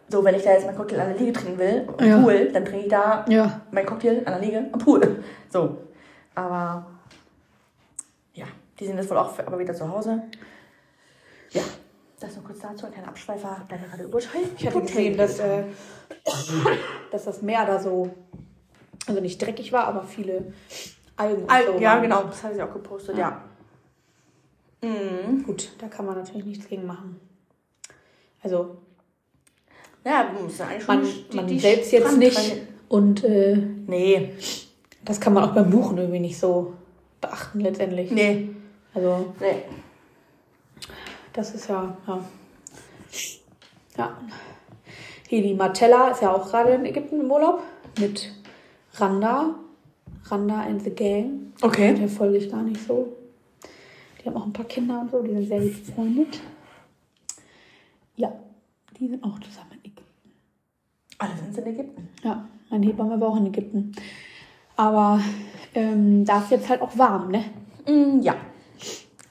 so, 0.10 0.24
wenn 0.24 0.36
ich 0.36 0.44
da 0.44 0.51
jetzt 0.51 0.65
meinen 0.65 0.77
Cocktail 0.77 1.00
an 1.01 1.10
der 1.10 1.17
Liege 1.20 1.34
trinken 1.34 1.60
will, 1.60 1.88
am 1.98 2.06
Ja. 2.06 2.17
Pool, 2.20 2.50
dann 2.51 2.65
trinke 2.65 2.86
ich 2.86 2.89
da 2.89 3.24
Ja. 3.29 3.62
mein 3.72 3.86
Cocktail 3.86 4.20
an 4.25 4.34
der 4.34 4.39
Liege 4.39 4.65
am 4.72 4.79
Pool. 4.79 5.24
So. 5.50 5.77
Aber 6.34 6.46
ja, 6.46 6.86
die 8.79 8.86
sind 8.86 8.98
jetzt 8.98 9.10
wohl 9.10 9.17
auch 9.17 9.38
aber 9.39 9.60
wieder 9.60 9.74
zu 9.74 9.89
Hause. 9.91 10.24
Ja, 11.51 11.62
das 12.19 12.36
nur 12.36 12.43
kurz 12.46 12.60
dazu, 12.60 12.86
ein 12.88 12.91
kleiner 12.91 13.10
Abschweifer, 13.10 13.65
da 13.69 13.79
wir 13.79 13.88
gerade 13.88 14.03
über 14.03 14.19
Ich 14.19 14.65
hatte 14.67 14.81
gesehen, 14.81 15.17
dass, 15.17 15.39
äh, 15.39 15.63
dass 17.12 17.25
das 17.25 17.41
Meer 17.41 17.65
da 17.65 17.79
so, 17.79 18.10
also 19.07 19.22
nicht 19.22 19.41
dreckig 19.41 19.72
war, 19.72 19.86
aber 19.86 20.03
viele 20.03 20.53
Algen. 21.15 21.43
und 21.43 21.51
so 21.51 21.79
Ja, 21.79 21.91
waren. 21.93 22.01
genau, 22.03 22.24
das 22.24 22.43
hatte 22.43 22.55
ich 22.55 22.62
auch 22.62 22.74
gepostet, 22.74 23.17
ja. 23.17 23.41
Mhm. 24.81 25.43
Gut, 25.43 25.72
da 25.79 25.88
kann 25.88 26.05
man 26.05 26.15
natürlich 26.15 26.46
nichts 26.46 26.67
gegen 26.67 26.86
machen. 26.86 27.19
Also 28.43 28.77
Ja, 30.05 30.29
wir 30.34 30.43
müssen 30.43 30.62
eigentlich 30.62 30.84
schon 30.84 30.96
man, 31.01 31.05
die- 31.31 31.36
man 31.36 31.48
die 31.48 31.60
selbst 31.60 31.91
jetzt 31.91 32.17
nicht. 32.17 32.62
Und 32.89 33.24
äh, 33.24 33.55
Nee, 33.88 34.34
das 35.03 35.19
kann 35.19 35.34
man 35.34 35.43
auch 35.43 35.53
beim 35.53 35.69
Buchen 35.69 35.98
irgendwie 35.98 36.19
nicht 36.19 36.38
so 36.39 36.74
beachten 37.22 37.60
letztendlich. 37.60 38.12
nee, 38.12 38.50
Also 38.98 39.32
nee. 39.39 39.62
das 41.32 41.54
ist 41.54 41.70
ja, 41.70 41.96
ja. 42.08 42.25
Ja. 43.96 44.18
Heli 45.30 45.54
Martella 45.54 46.10
ist 46.10 46.24
ja 46.24 46.34
auch 46.34 46.50
gerade 46.50 46.72
in 46.72 46.86
Ägypten 46.86 47.20
im 47.20 47.30
Urlaub 47.30 47.62
mit 48.00 48.34
Randa. 48.94 49.54
Randa 50.24 50.62
and 50.62 50.82
the 50.82 50.89
Gang. 50.89 51.54
Okay. 51.62 51.94
Der 51.94 52.10
folge 52.10 52.38
ich 52.38 52.50
gar 52.50 52.63
nicht 52.63 52.84
so. 52.88 53.16
Die 54.20 54.27
haben 54.27 54.36
auch 54.36 54.48
ein 54.48 54.54
paar 54.54 54.66
Kinder 54.66 55.01
und 55.01 55.12
so, 55.12 55.22
die 55.22 55.32
sind 55.32 55.48
sehr 55.48 55.62
gut 55.62 55.86
befreundet. 55.86 56.42
Ja, 58.16 58.34
die 59.00 59.10
sind 59.10 59.24
auch 59.24 59.39
zusammen 59.42 59.74
in 59.74 59.92
Ägypten. 59.92 60.32
Alle 61.20 61.34
sind 61.38 61.56
in 61.56 61.68
Ägypten. 61.68 62.10
Ja, 62.24 62.48
mein 62.72 62.82
Hebamme 62.82 63.22
war 63.22 63.30
auch 63.30 63.38
in 63.38 63.46
Ägypten. 63.46 63.92
Aber 64.75 65.22
ähm, 65.75 66.25
da 66.25 66.39
ist 66.39 66.50
jetzt 66.50 66.68
halt 66.68 66.82
auch 66.82 66.98
warm, 66.98 67.30
ne? 67.30 67.46
Mm, 67.88 68.22
ja, 68.22 68.36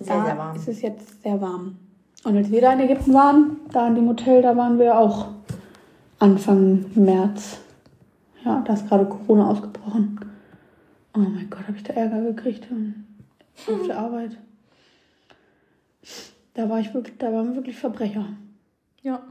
sehr, 0.00 0.16
da 0.16 0.24
sehr 0.24 0.38
warm. 0.38 0.56
ist 0.56 0.68
es 0.68 0.82
jetzt 0.82 1.22
sehr 1.22 1.40
warm. 1.40 1.76
Und 2.24 2.36
als 2.36 2.50
wir 2.50 2.60
da 2.60 2.72
in 2.72 2.80
Ägypten 2.80 3.14
waren, 3.14 3.56
da 3.72 3.86
in 3.86 3.94
dem 3.94 4.08
Hotel, 4.08 4.42
da 4.42 4.56
waren 4.56 4.78
wir 4.78 4.98
auch 4.98 5.28
Anfang 6.18 6.86
März. 6.94 7.58
Ja, 8.44 8.62
da 8.66 8.72
ist 8.74 8.88
gerade 8.88 9.06
Corona 9.06 9.50
ausgebrochen. 9.50 10.20
Oh 11.14 11.18
mein 11.18 11.48
Gott, 11.50 11.66
habe 11.66 11.76
ich 11.76 11.82
da 11.82 11.92
Ärger 11.94 12.22
gekriegt 12.22 12.68
auf 13.66 13.86
der 13.86 13.98
Arbeit. 13.98 14.36
Da 16.54 16.68
war 16.68 16.80
ich 16.80 16.92
wirklich, 16.94 17.16
da 17.18 17.32
waren 17.32 17.50
wir 17.50 17.56
wirklich 17.56 17.76
Verbrecher. 17.76 18.26
Ja. 19.02 19.22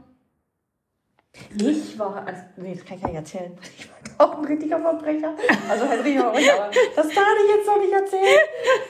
Ich 1.58 1.98
war, 1.98 2.24
also, 2.26 2.42
nee, 2.56 2.74
das 2.74 2.84
kann 2.84 2.96
ich 2.96 3.02
gar 3.02 3.08
nicht 3.10 3.18
erzählen. 3.18 3.52
Ich 3.78 3.88
war 4.18 4.30
auch 4.30 4.38
ein 4.38 4.44
richtiger 4.46 4.78
Verbrecher. 4.78 5.34
Also 5.68 5.86
halt 5.88 6.00
Verbrecher, 6.00 6.28
aber 6.28 6.70
das 6.96 7.08
kann 7.10 7.24
ich 7.44 7.54
jetzt 7.54 7.66
noch 7.66 7.78
nicht 7.78 7.92
erzählen. 7.92 8.40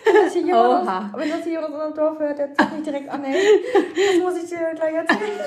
Wenn 0.05 0.15
das 0.15 0.33
hier 0.33 0.43
jemand, 0.43 0.83
Oha. 0.87 1.13
wenn 1.17 1.31
das 1.31 1.43
hier 1.43 1.61
aus 1.61 1.67
unserem 1.67 1.95
Dorf 1.95 2.19
hört, 2.21 2.39
der 2.39 2.55
zieht 2.55 2.73
mich 2.73 2.83
direkt 2.85 3.09
an, 3.09 3.25
ey. 3.25 3.35
Das 3.75 4.23
muss 4.23 4.37
ich 4.43 4.49
dir 4.49 4.73
gleich 4.77 4.95
erzählen. 4.95 5.41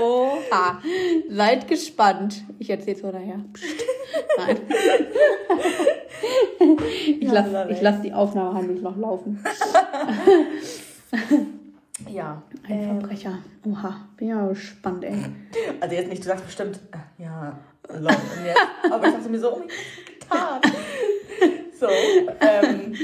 Oha, 0.00 0.80
seid 1.28 1.66
gespannt. 1.66 2.44
Ich 2.60 2.70
erzähl's 2.70 3.02
mal 3.02 3.12
nachher. 3.12 3.40
Psst. 3.52 3.84
Nein. 4.36 4.56
Ich 7.20 7.22
Ja, 7.22 7.32
lasse 7.32 7.78
lass 7.80 8.02
die 8.02 8.12
Aufnahme 8.12 8.54
heimlich 8.58 8.80
noch 8.82 8.96
laufen. 8.96 9.44
Ja. 12.18 12.42
Ein 12.68 12.78
Ähm, 12.82 13.00
Verbrecher. 13.00 13.38
Oha, 13.64 14.08
bin 14.16 14.28
ja 14.28 14.46
gespannt, 14.48 15.04
ey. 15.04 15.24
also 15.80 15.94
jetzt 15.94 16.08
nicht, 16.08 16.22
du 16.22 16.28
sagst 16.28 16.44
bestimmt, 16.44 16.80
äh, 16.92 17.22
ja, 17.22 17.58
long 17.98 18.12
jetzt. 18.44 18.92
Aber 18.92 19.06
ich 19.06 19.14
dachte 19.14 19.28
mir 19.28 19.38
so, 19.38 19.54
oh 19.54 19.58
mein 19.60 19.68
Gott, 19.68 20.62
getan. 20.62 20.72
So, 21.78 21.86
ähm, 22.40 22.94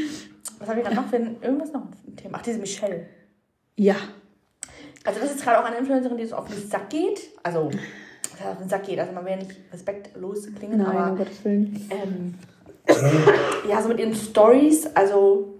was 0.59 0.68
habe 0.68 0.80
ich 0.80 0.85
dann 0.87 0.94
noch 0.97 1.06
für 1.06 1.16
ein, 1.16 1.37
irgendwas 1.40 1.73
noch 1.73 1.83
ein 1.83 2.16
Thema? 2.16 2.38
Ach, 2.38 2.42
diese 2.42 2.59
Michelle. 2.59 3.06
Ja. 3.76 3.94
Also 5.04 5.21
das 5.21 5.33
ist 5.35 5.44
gerade 5.44 5.61
auch 5.61 5.64
eine 5.64 5.76
Influencerin, 5.76 6.16
die 6.16 6.26
so 6.26 6.35
auf 6.37 6.49
den 6.49 6.68
Sack 6.68 6.90
geht. 6.90 7.21
Also, 7.42 7.71
auf 7.71 8.59
den 8.59 8.68
Sack 8.68 8.85
geht. 8.85 8.99
Also 8.99 9.12
man 9.12 9.25
will 9.25 9.33
ja 9.33 9.38
nicht 9.38 9.52
respektlos 9.73 10.49
klingen, 10.59 10.78
Nein, 10.78 10.88
um 10.90 10.97
aber 10.97 11.16
Gottes 11.18 11.44
Willen. 11.44 11.88
ähm, 11.90 12.35
ja, 13.68 13.80
so 13.80 13.88
mit 13.88 13.99
ihren 14.00 14.14
Stories, 14.14 14.87
also 14.94 15.53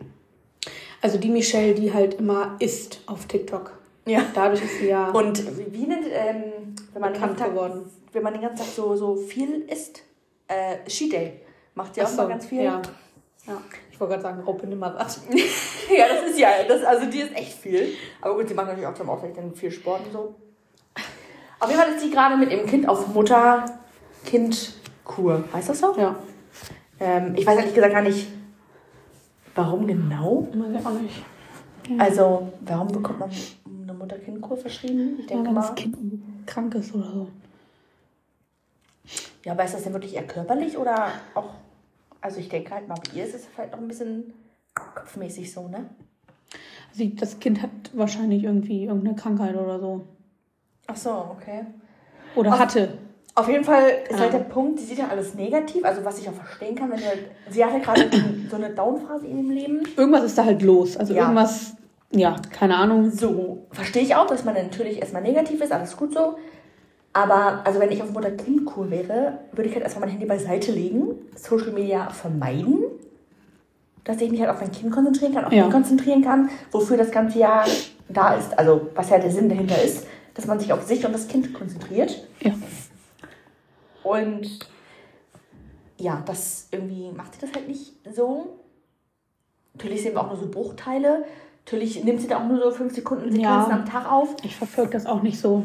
Also 1.05 1.19
die 1.19 1.29
Michelle, 1.29 1.75
die 1.75 1.93
halt 1.93 2.15
immer 2.15 2.57
isst 2.61 3.03
auf 3.05 3.27
TikTok. 3.27 3.73
ja. 4.07 4.23
Dadurch 4.33 4.65
ist 4.65 4.79
sie 4.79 4.89
ja. 4.89 5.11
Und 5.11 5.45
wie, 5.75 5.87
nennt, 5.87 6.07
ähm, 6.11 6.75
wenn 6.95 7.03
man 7.03 7.13
den 7.13 7.21
Bekannt 7.21 7.21
ganzen 7.21 7.37
Tag, 7.37 7.51
geworden. 7.51 7.91
wenn 8.13 8.23
man 8.23 8.33
den 8.33 8.41
ganzen 8.41 8.65
Tag 8.65 8.73
so, 8.75 8.97
so 8.97 9.15
viel 9.15 9.67
isst, 9.71 10.01
äh, 10.49 10.79
Cheat 10.89 11.13
Day 11.13 11.41
macht 11.75 11.95
ja 11.99 12.05
auch 12.05 12.09
so, 12.09 12.17
mal 12.17 12.29
ganz 12.29 12.47
viel. 12.47 12.63
Ja. 12.63 12.81
ja. 13.47 13.61
Ich 13.93 14.01
wollte 14.01 14.15
gerade 14.15 14.23
sagen, 14.23 14.43
Open 14.47 14.73
immer 14.73 14.95
satt. 14.95 15.19
ja, 15.95 16.07
das 16.09 16.31
ist 16.31 16.39
ja, 16.39 16.49
das, 16.67 16.83
also 16.83 17.05
die 17.05 17.19
ist 17.19 17.37
echt 17.37 17.53
viel. 17.53 17.89
Aber 18.23 18.37
gut, 18.37 18.49
sie 18.49 18.55
macht 18.55 18.69
natürlich 18.69 18.87
auch 18.87 18.95
zum 18.95 19.11
Ausgleich 19.11 19.35
dann 19.35 19.55
viel 19.55 19.71
Sport 19.71 20.07
und 20.07 20.13
so. 20.13 20.35
Auf 21.61 21.69
jeden 21.69 21.83
Fall 21.83 21.93
ist 21.93 22.01
sie 22.01 22.11
gerade 22.11 22.39
mit 22.39 22.51
ihrem 22.51 22.65
Kind 22.65 22.89
auf 22.89 23.09
Mutter-Kind-Kur. 23.09 25.45
Heißt 25.53 25.69
das 25.69 25.81
so? 25.81 25.95
Ja. 25.99 26.17
Ähm, 26.99 27.35
ich 27.37 27.47
weiß 27.47 27.59
ehrlich 27.59 27.75
gesagt 27.75 27.93
gar 27.93 28.01
nicht, 28.01 28.27
warum 29.55 29.87
genau. 29.87 30.49
Weiß 30.53 30.81
ich 30.81 30.87
auch 30.87 31.01
nicht. 31.01 31.23
Also, 31.99 32.53
warum 32.63 32.89
bekommt 32.89 33.21
man 33.21 33.31
eine 33.83 33.93
Mutter-Kind-Kur 33.93 34.57
verschrieben? 34.57 35.17
Ich 35.19 35.25
Ja, 35.31 35.37
denke 35.37 35.49
wenn 35.49 35.55
mal. 35.55 35.61
das 35.61 35.75
Kind 35.75 35.97
krank 36.47 36.75
ist 36.75 36.95
oder 36.95 37.11
so. 37.11 37.29
Ja, 39.45 39.53
aber 39.53 39.65
ist 39.65 39.75
das 39.75 39.83
denn 39.83 39.93
wirklich 39.93 40.15
eher 40.15 40.27
körperlich 40.27 40.79
oder 40.79 41.09
auch. 41.35 41.51
Also, 42.21 42.41
ich 42.41 42.49
denke 42.49 42.71
halt 42.75 42.89
mal, 42.89 42.95
bei 42.95 43.19
ihr 43.19 43.25
ist 43.25 43.35
es 43.35 43.47
vielleicht 43.47 43.75
auch 43.75 43.79
ein 43.79 43.89
bisschen 43.89 44.33
kopfmäßig 44.75 45.53
so, 45.53 45.69
ne? 45.69 45.91
Also 46.91 47.05
das 47.17 47.39
Kind 47.41 47.61
hat 47.61 47.71
wahrscheinlich 47.93 48.45
irgendwie 48.45 48.85
irgendeine 48.85 49.17
Krankheit 49.17 49.57
oder 49.57 49.79
so. 49.81 50.07
Ach 50.87 50.97
so, 50.97 51.11
okay. 51.37 51.67
Oder 52.37 52.53
Ach. 52.53 52.61
hatte. 52.61 52.99
Auf 53.37 53.49
jeden 53.49 53.65
Fall 53.65 53.85
ist 54.09 54.21
halt 54.21 54.33
der. 54.33 54.39
Punkt, 54.39 54.79
sie 54.79 54.87
sieht 54.87 54.99
ja 54.99 55.09
alles 55.09 55.35
negativ, 55.35 55.85
also 55.85 56.05
was 56.05 56.19
ich 56.21 56.29
auch 56.29 56.35
verstehen 56.35 56.77
kann, 56.77 56.91
wenn 56.93 57.01
du 57.01 57.07
halt, 57.07 57.19
sie 57.51 57.65
hat 57.65 57.73
ja 57.73 57.79
gerade 57.81 58.09
so 58.49 58.57
eine 58.57 58.71
Down-Phase 58.71 59.27
in 59.27 59.39
ihrem 59.39 59.51
Leben. 59.51 59.81
Irgendwas 59.97 60.23
ist 60.25 60.39
da 60.39 60.45
halt 60.45 60.63
los. 60.63 60.97
Also 60.97 61.15
Ja. 61.15 61.23
irgendwas, 61.23 61.73
ja, 62.13 62.37
keine 62.57 62.77
Ahnung. 62.77 63.11
So, 63.11 63.67
verstehe 63.73 64.03
ich 64.03 64.15
auch, 64.15 64.27
dass 64.29 64.45
man 64.45 64.55
natürlich 64.55 65.01
erstmal 65.01 65.23
negativ 65.23 65.61
ist, 65.61 65.73
alles 65.73 65.97
gut 65.97 66.13
so. 66.15 66.37
Aber, 67.13 67.61
also 67.65 67.81
wenn 67.81 67.91
ich 67.91 68.03
auf 68.03 68.13
Mutter-Kind-Kur 68.13 68.91
wäre, 68.91 69.39
würde 69.53 69.69
ich 69.69 69.75
halt 69.75 69.83
erstmal 69.85 70.03
mein 70.07 70.11
Handy 70.11 70.27
beiseite 70.27 70.71
legen, 70.71 71.15
Social 71.35 71.73
Media 71.73 72.09
vermeiden, 72.11 72.85
dass 74.05 74.21
ich 74.21 74.31
mich 74.31 74.41
halt 74.41 74.51
auf 74.51 74.61
mein 74.61 74.71
Kind 74.71 74.93
konzentrieren 74.93 75.35
kann, 75.35 75.45
auf 75.45 75.53
Ja. 75.53 75.65
mich 75.65 75.73
konzentrieren 75.73 76.23
kann, 76.23 76.51
wofür 76.71 76.97
das 76.97 77.11
ganze 77.11 77.39
Jahr 77.41 77.65
da 78.09 78.35
ist. 78.35 78.57
Also, 78.57 78.91
was 78.95 79.11
ja 79.11 79.19
der 79.19 79.31
Sinn 79.31 79.49
dahinter 79.49 79.81
ist, 79.83 80.07
dass 80.35 80.47
man 80.47 80.61
sich 80.61 80.73
auf 80.73 80.83
sich 80.83 81.05
und 81.07 81.13
das 81.13 81.27
Kind 81.27 81.53
konzentriert. 81.55 82.27
Ja. 82.41 82.53
Und 84.05 84.69
ja, 85.99 86.23
das 86.27 86.69
irgendwie 86.71 87.11
macht 87.11 87.35
sie 87.35 87.41
das 87.41 87.53
halt 87.55 87.67
nicht 87.69 87.93
so. 88.15 88.59
Natürlich 89.75 90.03
sehen 90.03 90.15
wir 90.15 90.21
auch 90.21 90.29
nur 90.29 90.37
so 90.37 90.49
Bruchteile. 90.49 91.25
Natürlich 91.65 92.05
nimmt 92.05 92.21
sie 92.21 92.29
da 92.29 92.39
auch 92.39 92.47
nur 92.49 92.61
so 92.63 92.71
fünf 92.71 92.95
Sekunden 92.95 93.25
Sequenzen 93.33 93.43
Ja. 93.43 93.71
am 93.71 93.87
Tag 93.87 94.11
auf. 94.11 94.37
Ich 94.45 94.55
verfolge 94.55 94.93
das 94.93 95.07
auch 95.07 95.23
nicht 95.23 95.41
so. 95.41 95.65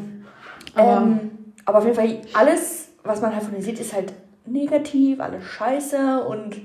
Aber 0.74 1.02
Ähm, 1.02 1.30
aber 1.64 1.78
auf 1.78 1.84
jeden 1.84 1.96
Fall, 1.96 2.20
alles, 2.32 2.88
was 3.04 3.20
man 3.20 3.34
halt 3.34 3.44
von 3.44 3.54
ihr 3.54 3.62
sieht, 3.62 3.78
ist 3.78 3.92
halt 3.92 4.12
negativ, 4.46 5.20
alles 5.20 5.44
scheiße 5.44 6.24
und 6.24 6.56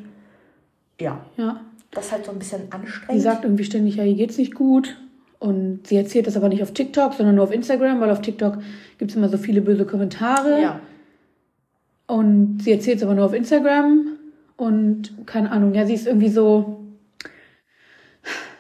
ja, 1.00 1.20
ja. 1.36 1.60
das 1.92 2.06
ist 2.06 2.12
halt 2.14 2.26
so 2.26 2.32
ein 2.32 2.40
bisschen 2.40 2.62
Sie 2.62 2.72
anstrengend. 2.72 3.22
sagt 3.22 3.44
irgendwie 3.44 3.66
ständig, 3.66 3.96
ja, 3.98 4.04
ihr 4.06 4.16
geht's 4.16 4.38
nicht 4.38 4.56
gut. 4.56 4.96
Und 5.38 5.86
sie 5.86 5.98
erzählt 5.98 6.26
das 6.28 6.38
aber 6.38 6.48
nicht 6.50 6.64
auf 6.64 6.72
TikTok, 6.72 7.14
sondern 7.14 7.36
nur 7.36 7.44
auf 7.44 7.52
Instagram, 7.52 8.00
weil 8.00 8.10
auf 8.10 8.22
TikTok 8.22 8.58
gibt 8.98 9.12
es 9.12 9.18
immer 9.18 9.28
so 9.30 9.38
viele 9.38 9.62
böse 9.62 9.86
Kommentare. 9.86 10.62
ja. 10.62 10.80
Und 12.08 12.60
sie 12.62 12.72
erzählt 12.72 12.98
es 12.98 13.04
aber 13.04 13.16
nur 13.16 13.26
auf 13.26 13.34
Instagram. 13.34 14.18
Und 14.58 15.14
keine 15.26 15.52
Ahnung, 15.52 15.74
ja, 15.74 15.86
sie 15.86 15.96
ist 15.96 16.08
irgendwie 16.08 16.30
so, 16.30 16.86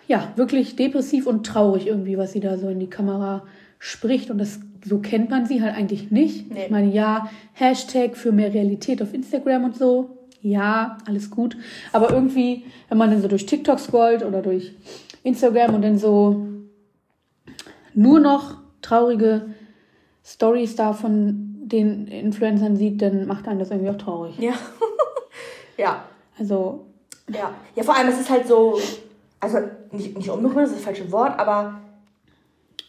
ja, 0.07 0.33
wirklich 0.35 0.75
depressiv 0.75 1.27
und 1.27 1.45
traurig 1.45 1.87
irgendwie, 1.87 2.17
was 2.17 2.33
sie 2.33 2.39
da 2.39 2.57
so 2.57 2.69
in 2.69 2.79
die 2.79 2.89
Kamera 2.89 3.45
spricht. 3.79 4.29
Und 4.29 4.39
das 4.39 4.59
so 4.83 4.99
kennt 4.99 5.29
man 5.29 5.45
sie 5.45 5.61
halt 5.61 5.75
eigentlich 5.75 6.11
nicht. 6.11 6.51
Nee. 6.51 6.65
Ich 6.65 6.69
meine, 6.69 6.91
ja, 6.91 7.29
Hashtag 7.53 8.15
für 8.15 8.31
mehr 8.31 8.53
Realität 8.53 9.01
auf 9.01 9.13
Instagram 9.13 9.63
und 9.63 9.75
so. 9.75 10.17
Ja, 10.41 10.99
alles 11.07 11.31
gut. 11.31 11.57
Aber 11.91 12.11
irgendwie, 12.11 12.65
wenn 12.89 12.99
man 12.99 13.09
dann 13.09 13.21
so 13.21 13.27
durch 13.27 13.47
TikTok 13.47 13.79
scrollt 13.79 14.23
oder 14.23 14.43
durch 14.43 14.73
Instagram 15.23 15.73
und 15.73 15.81
dann 15.81 15.97
so 15.97 16.45
nur 17.95 18.19
noch 18.19 18.57
traurige 18.83 19.47
Stories 20.23 20.75
da 20.75 20.93
von 20.93 21.44
den 21.67 22.07
Influencern 22.07 22.75
sieht, 22.77 23.01
dann 23.01 23.27
macht 23.27 23.47
einen 23.47 23.59
das 23.59 23.71
irgendwie 23.71 23.89
auch 23.89 23.97
traurig. 23.97 24.37
Ja. 24.39 24.53
ja. 25.77 26.03
Also, 26.39 26.85
Ja. 27.29 27.51
Ja, 27.75 27.83
vor 27.83 27.95
allem, 27.95 28.09
es 28.09 28.19
ist 28.19 28.29
halt 28.29 28.47
so, 28.47 28.79
also 29.39 29.57
nicht, 29.91 30.17
nicht 30.17 30.29
unbegründet, 30.29 30.65
das 30.65 30.71
ist 30.71 30.79
das 30.79 30.85
falsche 30.85 31.11
Wort, 31.11 31.39
aber 31.39 31.75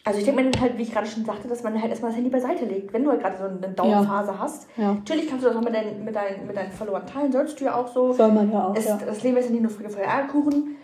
also 0.07 0.19
ich 0.19 0.25
denke 0.25 0.41
mir 0.41 0.51
halt, 0.61 0.77
wie 0.77 0.83
ich 0.83 0.93
gerade 0.93 1.05
schon 1.05 1.25
sagte, 1.25 1.49
dass 1.49 1.63
man 1.63 1.81
halt 1.81 1.89
erstmal 1.89 2.11
das 2.11 2.15
Handy 2.15 2.29
beiseite 2.29 2.63
legt, 2.63 2.93
wenn 2.93 3.03
du 3.03 3.09
halt 3.09 3.19
gerade 3.19 3.37
so 3.37 3.43
eine 3.43 3.73
Down-Phase 3.73 4.39
hast. 4.39 4.67
Ja. 4.77 4.93
Natürlich 4.93 5.27
kannst 5.27 5.43
du 5.43 5.49
das 5.49 5.57
auch 5.57 5.61
mit 5.61 5.75
deinen, 5.75 6.05
mit, 6.05 6.15
deinen, 6.15 6.47
mit 6.47 6.55
deinen 6.55 6.71
Followern 6.71 7.05
teilen, 7.05 7.29
sollst 7.29 7.59
du 7.59 7.65
ja 7.65 7.75
auch 7.75 7.89
so. 7.89 8.13
soll 8.13 8.31
man 8.31 8.49
ja 8.49 8.67
auch, 8.67 8.75
es, 8.75 8.85
ja. 8.85 8.97
Das 9.05 9.21
Leben 9.23 9.35
ist 9.35 9.47
ja 9.47 9.51
nicht 9.51 9.63
nur 9.63 9.71
Friede, 9.71 9.89
Feuer, 9.89 10.07
Eierkuchen. 10.07 10.77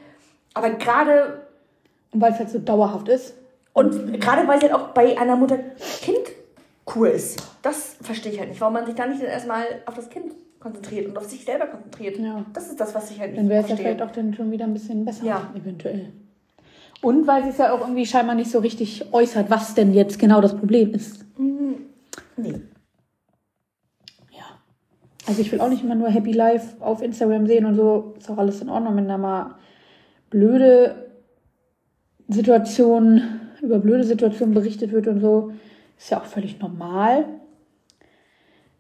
Aber 0.54 0.72
gerade, 0.72 1.44
weil 2.12 2.34
es 2.34 2.40
halt 2.40 2.50
so 2.50 2.60
dauerhaft 2.60 3.08
ist. 3.08 3.36
und 3.72 4.20
gerade 4.20 4.46
weil 4.46 4.58
es 4.58 4.64
halt 4.64 4.74
auch 4.74 4.90
bei 4.90 5.18
einer 5.18 5.38
Mutter-Kind-Kur 6.94 7.10
ist. 7.10 7.44
Das 7.62 7.98
verstehe 8.02 8.32
ich 8.32 8.40
halt 8.40 8.50
nicht, 8.50 8.62
warum 8.62 8.74
man 8.74 8.86
sich 8.86 8.96
da 8.96 9.06
nicht 9.08 9.22
erstmal 9.22 9.66
auf 9.86 9.96
das 9.96 10.10
Kind 10.10 10.34
konzentriert 10.60 11.08
und 11.08 11.18
auf 11.18 11.26
sich 11.26 11.44
selber 11.44 11.68
konzentriert. 11.68 12.18
Ja. 12.20 12.46
Das 12.54 12.70
ist 12.70 12.80
das, 12.80 12.96
was 12.96 13.12
ich 13.12 13.20
halt 13.20 13.32
nicht 13.32 13.40
Dann 13.40 13.50
wäre 13.50 13.64
es 13.64 13.70
ja 13.70 13.76
vielleicht 13.76 14.02
auch 14.02 14.12
dann 14.12 14.34
schon 14.34 14.52
wieder 14.52 14.66
ein 14.66 14.74
bisschen 14.74 15.06
besser, 15.06 15.26
Ja. 15.26 15.52
eventuell. 15.56 16.14
Und 17.02 17.28
weil 17.28 17.44
sie 17.44 17.50
es 17.50 17.58
ja 17.58 17.74
auch 17.74 17.82
irgendwie 17.82 18.06
scheinbar 18.06 18.36
nicht 18.36 18.50
so 18.50 18.60
richtig 18.60 19.14
äußert, 19.14 19.50
was 19.50 19.76
denn 19.76 19.94
jetzt 19.94 20.20
genau 20.20 20.40
das 20.40 20.56
Problem 20.56 20.94
ist. 20.94 21.26
Nee. 21.38 22.62
Ja. 24.32 24.46
Also 25.28 25.42
ich 25.42 25.52
will 25.52 25.60
auch 25.60 25.70
nicht 25.70 25.84
immer 25.84 25.96
nur 25.96 26.10
Happy 26.10 26.32
Life 26.32 26.82
auf 26.82 27.02
Instagram 27.02 27.46
sehen 27.46 27.66
und 27.66 27.76
so. 27.76 28.14
Ist 28.18 28.30
auch 28.32 28.38
alles 28.38 28.62
in 28.62 28.70
Ordnung, 28.70 28.96
wenn 28.96 29.10
da 29.10 29.18
mal 29.18 29.56
blöde 30.30 31.12
Situationen, 32.30 33.52
über 33.62 33.80
blöde 33.80 34.06
Situationen 34.06 34.54
berichtet 34.54 34.94
wird 34.94 35.08
und 35.08 35.20
so. 35.20 35.52
Ist 35.98 36.10
ja 36.10 36.20
auch 36.22 36.26
völlig 36.26 36.60
normal. 36.60 37.26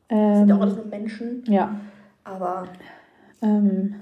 Sind 0.10 0.48
ja 0.50 0.56
auch 0.56 0.60
Ähm, 0.60 0.62
alles 0.62 0.76
nur 0.76 0.86
Menschen, 0.86 1.44
ja. 1.48 1.80
aber 2.24 2.68
Ähm, 3.42 3.96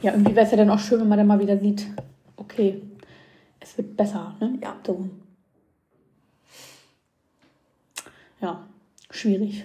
ja, 0.00 0.12
irgendwie 0.12 0.34
wäre 0.34 0.44
es 0.46 0.50
ja 0.50 0.56
dann 0.56 0.70
auch 0.70 0.78
schön, 0.78 1.00
wenn 1.00 1.08
man 1.08 1.18
dann 1.18 1.26
mal 1.26 1.38
wieder 1.38 1.56
sieht, 1.58 1.86
okay, 2.36 2.82
es 3.60 3.76
wird 3.76 3.96
besser, 3.96 4.34
ne? 4.40 4.58
Ja. 4.60 4.76
So. 4.84 5.08
Ja, 8.40 8.66
schwierig. 9.10 9.64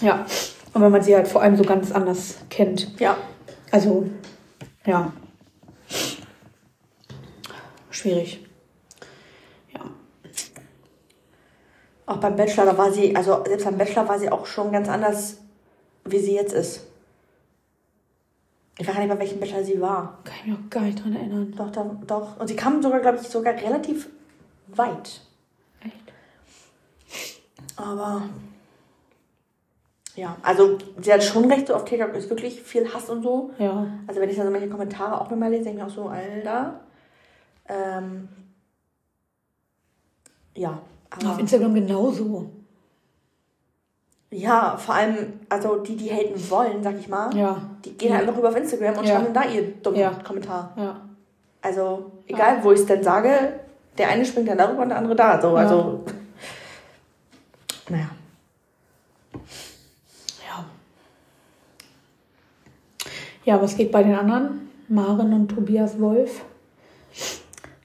ja, 0.00 0.24
und 0.72 0.80
wenn 0.80 0.92
man 0.92 1.02
sie 1.02 1.14
halt 1.14 1.28
vor 1.28 1.42
allem 1.42 1.56
so 1.56 1.64
ganz 1.64 1.92
anders 1.92 2.38
kennt. 2.48 2.98
ja. 2.98 3.16
Also, 3.70 4.08
ja. 4.86 5.12
Schwierig. 7.90 8.47
Auch 12.08 12.16
beim 12.16 12.36
Bachelor, 12.36 12.64
da 12.64 12.78
war 12.78 12.90
sie, 12.90 13.14
also 13.14 13.44
selbst 13.44 13.66
beim 13.66 13.76
Bachelor 13.76 14.08
war 14.08 14.18
sie 14.18 14.30
auch 14.30 14.46
schon 14.46 14.72
ganz 14.72 14.88
anders, 14.88 15.36
wie 16.06 16.18
sie 16.18 16.34
jetzt 16.34 16.54
ist. 16.54 16.86
Ich 18.78 18.88
weiß 18.88 18.94
gar 18.94 19.02
nicht, 19.02 19.12
bei 19.12 19.18
welchem 19.18 19.38
Bachelor 19.38 19.62
sie 19.62 19.78
war. 19.78 20.18
Kann 20.24 20.36
ich 20.40 20.46
mich 20.46 20.56
auch 20.56 20.70
gar 20.70 20.82
nicht 20.84 21.04
dran 21.04 21.14
erinnern. 21.14 21.54
Doch, 21.54 21.70
doch, 21.70 21.84
doch. 22.06 22.40
Und 22.40 22.48
sie 22.48 22.56
kam 22.56 22.82
sogar, 22.82 23.00
glaube 23.00 23.18
ich, 23.20 23.28
sogar 23.28 23.52
relativ 23.52 24.08
weit. 24.68 25.20
Echt? 25.84 26.12
Aber 27.76 28.22
ja, 30.14 30.34
also 30.42 30.78
sie 31.02 31.12
hat 31.12 31.22
schon 31.22 31.52
recht, 31.52 31.66
so 31.66 31.74
auf 31.74 31.84
TikTok 31.84 32.14
ist 32.14 32.30
wirklich 32.30 32.62
viel 32.62 32.90
Hass 32.90 33.10
und 33.10 33.22
so. 33.22 33.50
Ja. 33.58 33.86
Also 34.06 34.18
wenn 34.18 34.30
ich 34.30 34.36
da 34.36 34.44
so 34.44 34.50
manche 34.50 34.70
Kommentare 34.70 35.20
auch 35.20 35.30
mal 35.30 35.50
lese, 35.50 35.64
denke 35.64 35.80
ich 35.80 35.84
mir 35.84 35.90
auch 35.90 35.94
so, 35.94 36.08
Alter. 36.08 36.80
Ähm, 37.68 38.30
ja, 40.54 40.80
Auf 41.10 41.24
aber 41.24 41.40
Instagram 41.40 41.74
genauso. 41.74 42.50
ja, 44.30 44.76
vor 44.76 44.94
allem, 44.94 45.40
also 45.48 45.76
die, 45.76 45.96
die 45.96 46.10
haten 46.10 46.50
wollen, 46.50 46.82
sag 46.82 46.98
ich 46.98 47.08
mal, 47.08 47.34
Ja. 47.36 47.62
die 47.84 47.96
gehen 47.96 48.12
halt 48.12 48.22
einfach 48.22 48.36
rüber 48.38 48.48
auf 48.50 48.56
Instagram 48.56 48.98
und 48.98 49.04
Ja. 49.06 49.16
schreiben 49.16 49.32
da 49.34 49.44
ihr 49.44 49.62
dummen 49.82 49.98
Ja. 50.00 50.10
Kommentar. 50.22 50.72
Ja. 50.76 51.00
Also, 51.62 52.12
egal 52.26 52.62
wo 52.62 52.72
ich 52.72 52.80
es 52.80 52.86
denn 52.86 53.02
sage, 53.02 53.30
der 53.96 54.08
eine 54.10 54.24
springt 54.24 54.48
dann 54.48 54.58
darüber 54.58 54.82
und 54.82 54.90
der 54.90 54.98
andere 54.98 55.16
da. 55.16 55.40
So, 55.40 55.48
Ja. 55.48 55.54
also. 55.56 56.04
Naja. 57.88 58.10
Ja. 60.46 60.64
Ja, 63.44 63.62
was 63.62 63.76
geht 63.76 63.90
bei 63.90 64.02
den 64.02 64.14
anderen? 64.14 64.68
Maren 64.88 65.32
und 65.32 65.48
Tobias 65.48 65.98
Wolf 66.00 66.42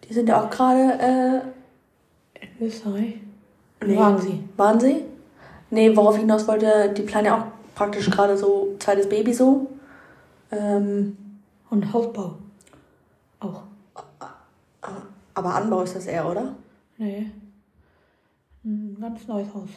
Die 0.07 0.13
sind 0.13 0.27
ja 0.29 0.41
auch 0.43 0.49
gerade, 0.49 0.99
in 1.01 1.41
Österreich. 2.65 3.15
nee. 3.85 3.97
Waren 3.97 4.19
sie? 4.19 4.43
Waren 4.57 4.79
sie? 4.79 5.05
Nee, 5.69 5.95
worauf 5.95 6.15
ich 6.15 6.21
hinaus 6.21 6.47
wollte, 6.47 6.93
die 6.95 7.01
planen 7.01 7.25
ja 7.25 7.37
auch 7.37 7.45
praktisch 7.75 8.09
gerade 8.09 8.37
so 8.37 8.75
zweites 8.79 9.09
Baby 9.09 9.33
so. 9.33 9.67
Ähm, 10.51 11.17
Und 11.69 11.91
Hausbau. 11.91 12.35
Auch. 13.39 13.63
aber 15.33 15.55
Anbau 15.55 15.81
ist 15.81 15.95
das 15.95 16.05
eher, 16.05 16.29
oder? 16.29 16.55
Nee. 16.97 17.31
Ein 18.63 18.97
ganz 19.01 19.27
neues 19.27 19.47
Haus. 19.53 19.69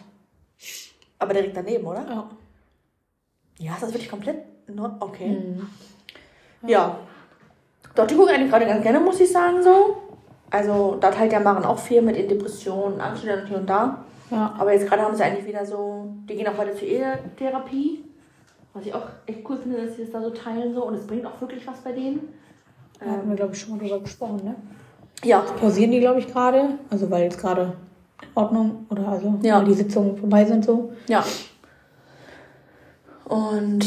Aber 1.19 1.33
direkt 1.33 1.57
daneben, 1.57 1.87
oder? 1.87 2.07
Ja. 2.09 2.31
Ja, 3.59 3.75
ist 3.75 3.83
das 3.83 3.93
wirklich 3.93 4.11
komplett 4.11 4.69
neu? 4.69 4.89
Okay. 5.01 5.29
Mhm. 5.29 5.67
Ja. 6.69 6.99
Doch, 7.95 8.07
die 8.07 8.15
gucke 8.15 8.31
ich 8.31 8.37
eigentlich 8.37 8.51
gerade 8.51 8.67
ganz 8.67 8.83
gerne, 8.83 9.01
muss 9.01 9.19
ich 9.21 9.33
sagen, 9.33 9.63
so. 9.63 9.97
Also, 10.57 10.97
da 10.99 11.11
teilt 11.11 11.33
ja 11.33 11.41
Maren 11.41 11.65
auch 11.65 11.79
viel 11.79 12.01
mit 12.01 12.17
in 12.17 12.29
Depressionen, 12.29 12.99
Angststörungen 12.99 13.43
und 13.45 13.49
hier 13.49 13.59
und 13.59 13.69
da. 13.69 14.05
Ja. 14.31 14.55
Aber 14.59 14.73
jetzt 14.73 14.89
gerade 14.89 15.03
haben 15.03 15.15
sie 15.15 15.23
eigentlich 15.23 15.47
wieder 15.47 15.67
so, 15.67 16.07
die 16.27 16.35
gehen 16.35 16.49
auch 16.49 16.57
heute 16.57 16.75
zur 16.75 16.89
Ehetherapie. 16.89 18.05
Was 18.73 18.87
ich 18.87 18.95
auch 18.95 19.03
echt 19.27 19.41
cool 19.49 19.59
finde, 19.59 19.85
dass 19.85 19.97
sie 19.97 20.03
das 20.05 20.13
da 20.13 20.23
so 20.23 20.31
teilen 20.31 20.73
so. 20.75 20.85
Und 20.87 20.95
es 20.95 21.07
bringt 21.07 21.27
auch 21.27 21.39
wirklich 21.41 21.67
was 21.67 21.79
bei 21.81 21.93
denen. 21.93 22.21
Da 22.99 23.11
hatten 23.11 23.29
wir, 23.29 23.37
glaube 23.37 23.53
ich, 23.53 23.61
schon 23.61 23.77
mal 23.77 23.79
drüber 23.79 24.01
gesprochen, 24.01 24.41
ne? 24.45 24.55
Ja. 25.25 25.41
Pausieren 25.61 25.91
die, 25.91 26.01
glaube 26.01 26.21
ich, 26.21 26.27
gerade. 26.27 26.71
Also, 26.89 27.11
weil 27.11 27.25
jetzt 27.25 27.39
gerade 27.39 27.75
in 28.23 28.29
Ordnung 28.35 28.87
oder 28.89 29.09
also, 29.09 29.35
Ja. 29.43 29.63
die 29.63 29.75
Sitzungen 29.75 30.17
vorbei 30.17 30.47
sind 30.47 30.65
so. 30.65 30.93
Ja. 31.07 31.23
Und 33.27 33.85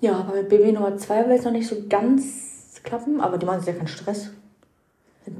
ja, 0.00 0.12
aber 0.12 0.36
mit 0.36 0.48
Baby 0.48 0.70
Nummer 0.72 0.96
2 0.96 1.28
will 1.28 1.36
es 1.36 1.44
noch 1.44 1.52
nicht 1.52 1.66
so 1.68 1.76
ganz 1.88 2.80
klappen, 2.84 3.20
aber 3.20 3.38
die 3.38 3.46
machen 3.46 3.60
sich 3.60 3.68
ja 3.68 3.74
keinen 3.74 3.88
Stress. 3.88 4.30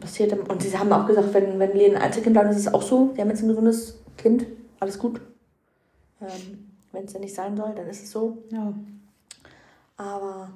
Passiert, 0.00 0.32
und 0.32 0.62
sie 0.62 0.76
haben 0.78 0.92
auch 0.92 1.06
gesagt, 1.06 1.34
wenn, 1.34 1.58
wenn 1.58 1.72
Lea 1.72 1.90
ein 1.94 2.00
Einzelkind 2.00 2.34
bleibt, 2.34 2.50
ist 2.50 2.58
es 2.58 2.72
auch 2.72 2.82
so. 2.82 3.12
Sie 3.14 3.20
haben 3.20 3.28
jetzt 3.30 3.42
ein 3.42 3.48
gesundes 3.48 3.98
Kind, 4.16 4.46
alles 4.78 4.98
gut. 4.98 5.20
Ähm, 6.20 6.70
wenn 6.92 7.04
es 7.06 7.12
ja 7.12 7.18
nicht 7.20 7.34
sein 7.34 7.56
soll, 7.56 7.74
dann 7.74 7.86
ist 7.88 8.02
es 8.04 8.10
so. 8.10 8.38
Ja. 8.50 8.72
Aber 9.96 10.50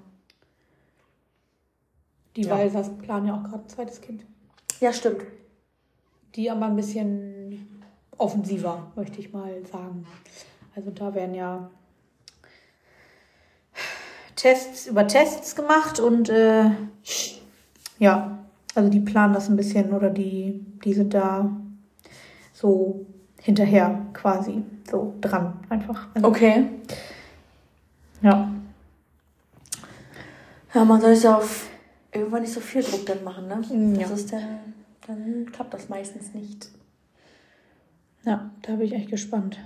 Die 2.37 2.43
Ja. 2.43 2.51
Walsers 2.57 2.91
planen 2.99 3.27
ja 3.29 3.35
auch 3.35 3.43
gerade 3.43 3.65
ein 3.65 3.69
zweites 3.69 4.01
Kind. 4.01 4.25
ja, 4.81 4.93
stimmt. 4.93 5.23
Die 6.35 6.51
aber 6.51 6.67
ein 6.67 6.77
bisschen 6.77 7.83
offensiver, 8.19 8.91
möchte 8.97 9.21
ich 9.21 9.33
mal 9.33 9.65
sagen. 9.67 10.07
Also 10.77 10.91
da 10.91 11.15
werden 11.15 11.35
ja 11.35 11.71
Tests 14.37 14.87
über 14.87 15.07
Tests 15.07 15.55
gemacht 15.55 16.01
und 16.01 16.29
äh, 16.29 16.71
ja, 17.99 18.34
also 18.75 18.91
die 18.91 19.01
planen 19.01 19.35
das 19.35 19.49
ein 19.49 19.57
bisschen 19.57 19.93
oder 19.93 20.11
die, 20.11 20.65
die 20.85 20.95
sind 20.95 21.15
da 21.15 21.51
so 22.53 23.07
hinterher 23.39 24.07
quasi, 24.13 24.63
so 24.91 25.15
dran 25.21 25.55
einfach. 25.69 26.09
Also, 26.15 26.29
Okay. 26.29 26.67
Ja. 28.23 28.51
Ja, 30.73 30.85
man 30.85 31.01
soll 31.01 31.11
es 31.13 31.23
ja 31.23 31.37
auf 31.37 31.69
irgendwann 32.11 32.43
nicht 32.43 32.53
so 32.53 32.61
viel 32.61 32.83
Druck 32.83 33.07
dann 33.07 33.23
machen, 33.23 33.47
ne? 33.47 33.57
Mm, 33.57 33.95
ja. 33.95 34.09
Das 34.09 34.21
ist 34.21 34.33
dann, 34.33 34.75
dann 35.07 35.47
klappt 35.53 35.75
das 35.75 35.89
meistens 35.89 36.33
nicht. 36.35 36.69
Ja, 38.25 38.51
da 38.63 38.77
bin 38.77 38.87
ich 38.87 38.95
echt 38.95 39.11
gespannt. 39.11 39.59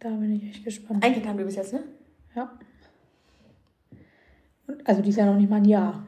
Da 0.00 0.10
bin 0.10 0.34
ich 0.34 0.44
echt 0.44 0.64
gespannt. 0.64 1.02
Kind 1.02 1.26
haben 1.26 1.38
wir 1.38 1.44
bis 1.44 1.56
jetzt, 1.56 1.72
ne? 1.72 1.84
Ja. 2.34 2.50
Also 4.84 5.02
die 5.02 5.10
ist 5.10 5.16
ja 5.16 5.26
noch 5.26 5.36
nicht 5.36 5.48
mal 5.48 5.56
ein 5.56 5.64
Jahr. 5.64 6.04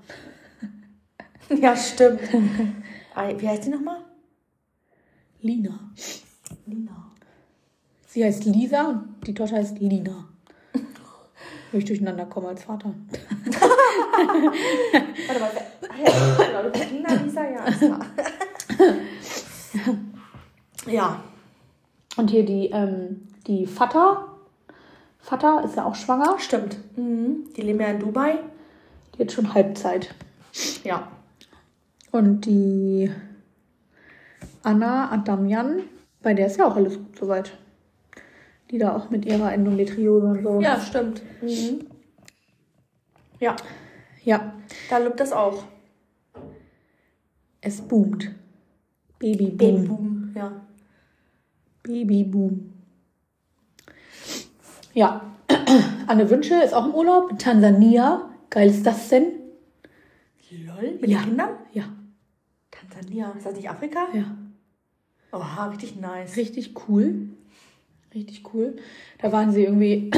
Ja, 1.61 1.77
stimmt. 1.77 2.21
Wie 2.33 3.49
heißt 3.49 3.67
die 3.67 3.71
nochmal? 3.71 3.99
Lina. 5.41 5.79
Lina. 6.67 7.13
Sie 8.07 8.25
heißt 8.25 8.45
Lisa 8.45 8.89
und 8.89 9.27
die 9.27 9.35
Tochter 9.35 9.57
heißt 9.57 9.79
Lina. 9.79 10.29
Wo 11.71 11.79
ich 11.79 11.85
durcheinander 11.85 12.27
komme 12.27 12.49
als 12.49 12.65
Vater. 12.65 12.95
Warte 15.27 15.41
mal, 15.41 15.51
ah, 15.89 15.95
ja, 16.03 16.61
Lina, 16.91 17.15
Lisa, 17.15 17.51
ja, 17.51 17.65
ist 17.65 17.79
klar. 17.79 18.07
Ja. 20.87 21.23
Und 22.17 22.31
hier 22.31 22.45
die, 22.45 22.67
ähm, 22.71 23.29
die 23.47 23.67
Vater. 23.67 24.29
Vater 25.21 25.63
ist 25.65 25.77
ja 25.77 25.85
auch 25.85 25.95
schwanger. 25.95 26.39
Stimmt. 26.39 26.77
Mhm. 26.97 27.53
Die 27.57 27.63
leben 27.63 27.81
ja 27.81 27.89
in 27.89 27.99
Dubai. 27.99 28.39
Die 29.15 29.23
hat 29.23 29.33
schon 29.33 29.53
Halbzeit. 29.55 30.15
Ja. 30.85 31.09
Und 32.15 32.47
die 32.47 33.11
Anna 34.63 35.11
Adamian, 35.11 35.81
bei 36.23 36.33
der 36.33 36.47
ist 36.47 36.59
ja 36.59 36.67
auch 36.69 36.77
alles 36.77 36.97
gut 36.97 37.19
soweit. 37.19 37.59
Die 38.71 38.79
da 38.79 38.95
auch 38.95 39.11
mit 39.11 39.25
ihrer 39.27 39.53
Endometriose 39.53 40.25
und 40.29 40.43
so. 40.45 40.61
Ja, 40.61 40.81
stimmt. 40.81 41.23
Mhm. 41.43 41.87
Ja, 43.41 43.57
Ja, 44.23 44.53
da 44.89 44.99
lobt 44.99 45.19
das 45.19 45.33
auch. 45.33 45.65
es 47.61 47.81
boomt. 47.81 48.31
Baby 49.19 49.47
boom. 49.51 49.75
Babyboom. 49.75 50.33
Ja. 50.37 50.53
Baby 51.83 52.23
boom. 52.23 52.73
Ja, 54.93 55.35
Anne 56.07 56.31
Wünsche 56.31 56.55
ist 56.63 56.75
auch 56.75 56.87
im 56.87 56.95
Urlaub 56.95 57.33
in 57.33 57.39
Tansania. 57.39 58.31
Geil 58.51 58.71
ist 58.71 58.87
das 58.87 59.09
denn? 59.09 59.33
Lol, 60.65 60.99
mit 61.01 61.11
Ja. 61.11 61.23
Kindern? 61.23 61.49
Ja, 61.73 61.83
Tansania. 62.95 63.33
Ist 63.37 63.47
das 63.47 63.57
nicht 63.57 63.69
Afrika? 63.71 64.07
ja. 64.15 64.37
Oha, 65.35 65.67
richtig 65.67 66.01
nice. 66.01 66.37
Richtig 66.37 66.75
cool. 66.89 67.29
Richtig 68.15 68.55
cool. 68.55 68.77
Da 69.21 69.33
waren 69.33 69.51
sie 69.51 69.65
irgendwie 69.65 70.13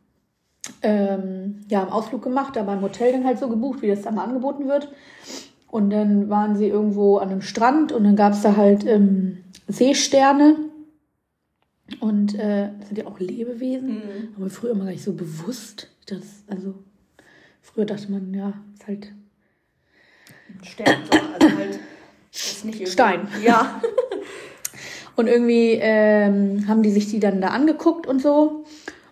ähm, 0.82 1.60
ja, 1.68 1.82
im 1.82 1.90
Ausflug 1.90 2.22
gemacht, 2.22 2.56
aber 2.56 2.72
im 2.72 2.80
Hotel 2.80 3.12
dann 3.12 3.26
halt 3.26 3.38
so 3.38 3.48
gebucht, 3.48 3.82
wie 3.82 3.88
das 3.88 4.02
da 4.02 4.10
mal 4.10 4.24
angeboten 4.24 4.66
wird. 4.66 4.90
Und 5.68 5.90
dann 5.90 6.30
waren 6.30 6.56
sie 6.56 6.66
irgendwo 6.68 7.18
an 7.18 7.28
einem 7.28 7.42
Strand 7.42 7.92
und 7.92 8.04
dann 8.04 8.16
gab 8.16 8.32
es 8.32 8.40
da 8.40 8.56
halt 8.56 8.86
ähm, 8.86 9.44
Seesterne. 9.68 10.56
Und 12.00 12.34
äh, 12.34 12.70
das 12.78 12.88
sind 12.88 12.96
ja 12.96 13.06
auch 13.06 13.20
Lebewesen. 13.20 13.96
Mhm. 13.96 14.28
Aber 14.36 14.48
früher 14.48 14.70
immer 14.70 14.84
gar 14.84 14.92
nicht 14.92 15.04
so 15.04 15.12
bewusst. 15.12 15.90
Das, 16.06 16.44
also 16.48 16.74
früher 17.60 17.84
dachte 17.84 18.10
man, 18.10 18.32
ja, 18.32 18.54
ist 18.74 18.86
halt 18.86 19.12
Stern, 20.62 20.96
so. 21.10 21.18
Also 21.18 21.56
halt. 21.58 21.78
Ist 22.32 22.64
nicht 22.64 22.76
irgendwie- 22.76 22.90
Stein. 22.92 23.28
Ja. 23.44 23.80
Und 25.16 25.26
irgendwie 25.26 25.72
ähm, 25.80 26.64
haben 26.66 26.82
die 26.82 26.90
sich 26.90 27.08
die 27.08 27.20
dann 27.20 27.40
da 27.40 27.48
angeguckt 27.48 28.06
und 28.06 28.22
so. 28.22 28.64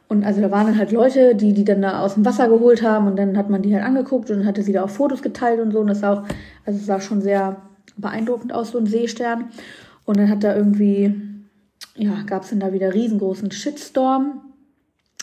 Und 0.09 0.25
also 0.25 0.41
da 0.41 0.51
waren 0.51 0.67
dann 0.67 0.79
halt 0.79 0.91
Leute, 0.91 1.35
die 1.35 1.53
die 1.53 1.65
dann 1.65 1.83
da 1.83 2.01
aus 2.01 2.15
dem 2.15 2.25
Wasser 2.25 2.49
geholt 2.49 2.83
haben 2.83 3.07
und 3.09 3.17
dann 3.17 3.37
hat 3.37 3.51
man 3.51 3.61
die 3.61 3.75
halt 3.75 3.85
angeguckt 3.85 4.31
und 4.31 4.47
hatte 4.47 4.63
sie 4.63 4.73
da 4.73 4.85
auch 4.85 4.89
Fotos 4.91 5.21
geteilt 5.21 5.61
und 5.61 5.71
so. 5.71 5.81
Und 5.81 5.89
das 5.89 6.01
sah 6.01 6.15
auch, 6.15 6.23
also 6.65 6.79
es 6.79 6.87
sah 6.87 6.99
schon 7.01 7.21
sehr 7.21 7.57
beeindruckend 7.99 8.55
aus, 8.55 8.71
so 8.71 8.79
ein 8.79 8.87
Seestern. 8.87 9.51
Und 10.07 10.17
dann 10.17 10.31
hat 10.31 10.43
da 10.45 10.57
irgendwie, 10.57 11.15
ja, 11.97 12.23
gab 12.27 12.45
es 12.45 12.51
dann 12.51 12.61
da 12.61 12.73
wieder 12.73 12.95
riesengroßen 12.95 13.51
Shitstorm, 13.51 14.41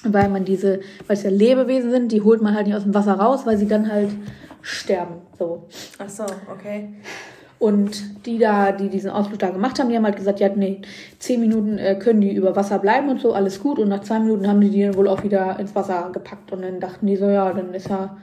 weil 0.03 0.29
man 0.29 0.45
diese, 0.45 0.81
weil 1.07 1.17
es 1.17 1.23
ja 1.23 1.31
Lebewesen 1.31 1.89
sind, 1.89 2.11
die 2.11 2.21
holt 2.21 2.43
man 2.43 2.53
halt 2.53 2.67
nicht 2.67 2.75
aus 2.75 2.83
dem 2.83 2.93
Wasser 2.93 3.13
raus, 3.13 3.47
weil 3.47 3.57
sie 3.57 3.67
dann 3.67 3.91
halt 3.91 4.09
sterben. 4.65 5.15
So. 5.37 5.67
Ach 5.99 6.09
so, 6.09 6.25
okay. 6.51 6.89
Und 7.57 8.25
die 8.25 8.37
da, 8.37 8.71
die 8.71 8.89
diesen 8.89 9.09
Ausflug 9.11 9.39
da 9.39 9.49
gemacht 9.49 9.79
haben, 9.79 9.89
die 9.89 9.95
haben 9.95 10.03
halt 10.03 10.17
gesagt, 10.17 10.39
ja, 10.39 10.49
nee, 10.53 10.81
zehn 11.19 11.39
Minuten 11.39 11.77
äh, 11.77 11.95
können 11.95 12.19
die 12.19 12.33
über 12.33 12.55
Wasser 12.55 12.79
bleiben 12.79 13.09
und 13.09 13.21
so, 13.21 13.33
alles 13.33 13.61
gut. 13.61 13.79
Und 13.79 13.87
nach 13.89 14.01
zwei 14.01 14.19
Minuten 14.19 14.47
haben 14.47 14.59
die 14.59 14.69
die 14.69 14.83
dann 14.83 14.95
wohl 14.95 15.07
auch 15.07 15.23
wieder 15.23 15.57
ins 15.59 15.73
Wasser 15.73 16.09
gepackt. 16.11 16.51
Und 16.51 16.63
dann 16.63 16.79
dachten 16.79 17.07
die 17.07 17.15
so, 17.15 17.29
ja, 17.29 17.53
dann 17.53 17.73
ist 17.73 17.87
ja 17.89 18.17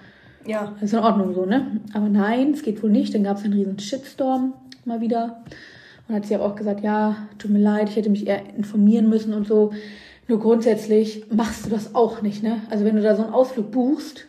Ja. 0.47 0.73
ist 0.83 0.93
in 0.93 0.99
Ordnung 0.99 1.33
so, 1.35 1.47
ne? 1.47 1.81
Aber 1.95 2.09
nein, 2.09 2.51
es 2.53 2.63
geht 2.63 2.83
wohl 2.83 2.91
nicht. 2.91 3.15
Dann 3.15 3.25
gab 3.25 3.39
es 3.39 3.45
einen 3.45 3.55
riesen 3.55 3.79
Shitstorm 3.79 4.53
mal 4.85 5.01
wieder. 5.01 5.43
Und 6.09 6.15
hat 6.17 6.27
sie 6.27 6.35
aber 6.35 6.45
auch 6.45 6.57
gesagt, 6.57 6.83
ja, 6.83 7.17
tut 7.39 7.51
mir 7.53 7.61
leid, 7.61 7.89
ich 7.89 7.97
hätte 7.97 8.11
mich 8.11 8.27
eher 8.27 8.43
informieren 8.57 9.09
müssen 9.09 9.33
und 9.33 9.47
so. 9.47 9.71
Nur 10.29 10.41
grundsätzlich 10.41 11.25
machst 11.31 11.65
du 11.67 11.71
das 11.71 11.95
auch 11.95 12.21
nicht, 12.23 12.43
ne? 12.43 12.61
Also 12.71 12.85
wenn 12.85 12.97
du 12.97 13.03
da 13.03 13.17
so 13.17 13.23
einen 13.25 13.33
Ausflug 13.33 13.71
buchst, 13.71 14.27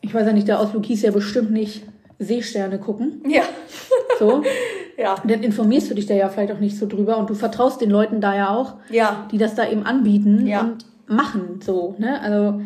ich 0.00 0.12
weiß 0.14 0.26
ja 0.26 0.32
nicht, 0.32 0.48
der 0.48 0.60
Ausflug 0.60 0.84
hieß 0.86 1.02
ja 1.02 1.10
bestimmt 1.10 1.50
nicht 1.50 1.82
Seesterne 2.18 2.78
gucken. 2.78 3.22
Ja. 3.28 3.42
So. 4.18 4.42
Ja. 4.98 5.14
Und 5.22 5.30
dann 5.30 5.42
informierst 5.42 5.90
du 5.90 5.94
dich 5.94 6.06
da 6.06 6.14
ja 6.14 6.30
vielleicht 6.30 6.50
auch 6.52 6.58
nicht 6.58 6.78
so 6.78 6.86
drüber 6.86 7.18
und 7.18 7.28
du 7.28 7.34
vertraust 7.34 7.82
den 7.82 7.90
Leuten 7.90 8.22
da 8.22 8.34
ja 8.34 8.48
auch, 8.56 8.76
Ja. 8.88 9.26
die 9.30 9.36
das 9.36 9.54
da 9.54 9.68
eben 9.68 9.82
anbieten 9.82 10.46
Ja. 10.46 10.62
und 10.62 10.86
machen, 11.06 11.60
so, 11.62 11.94
ne? 11.98 12.18
Also, 12.22 12.62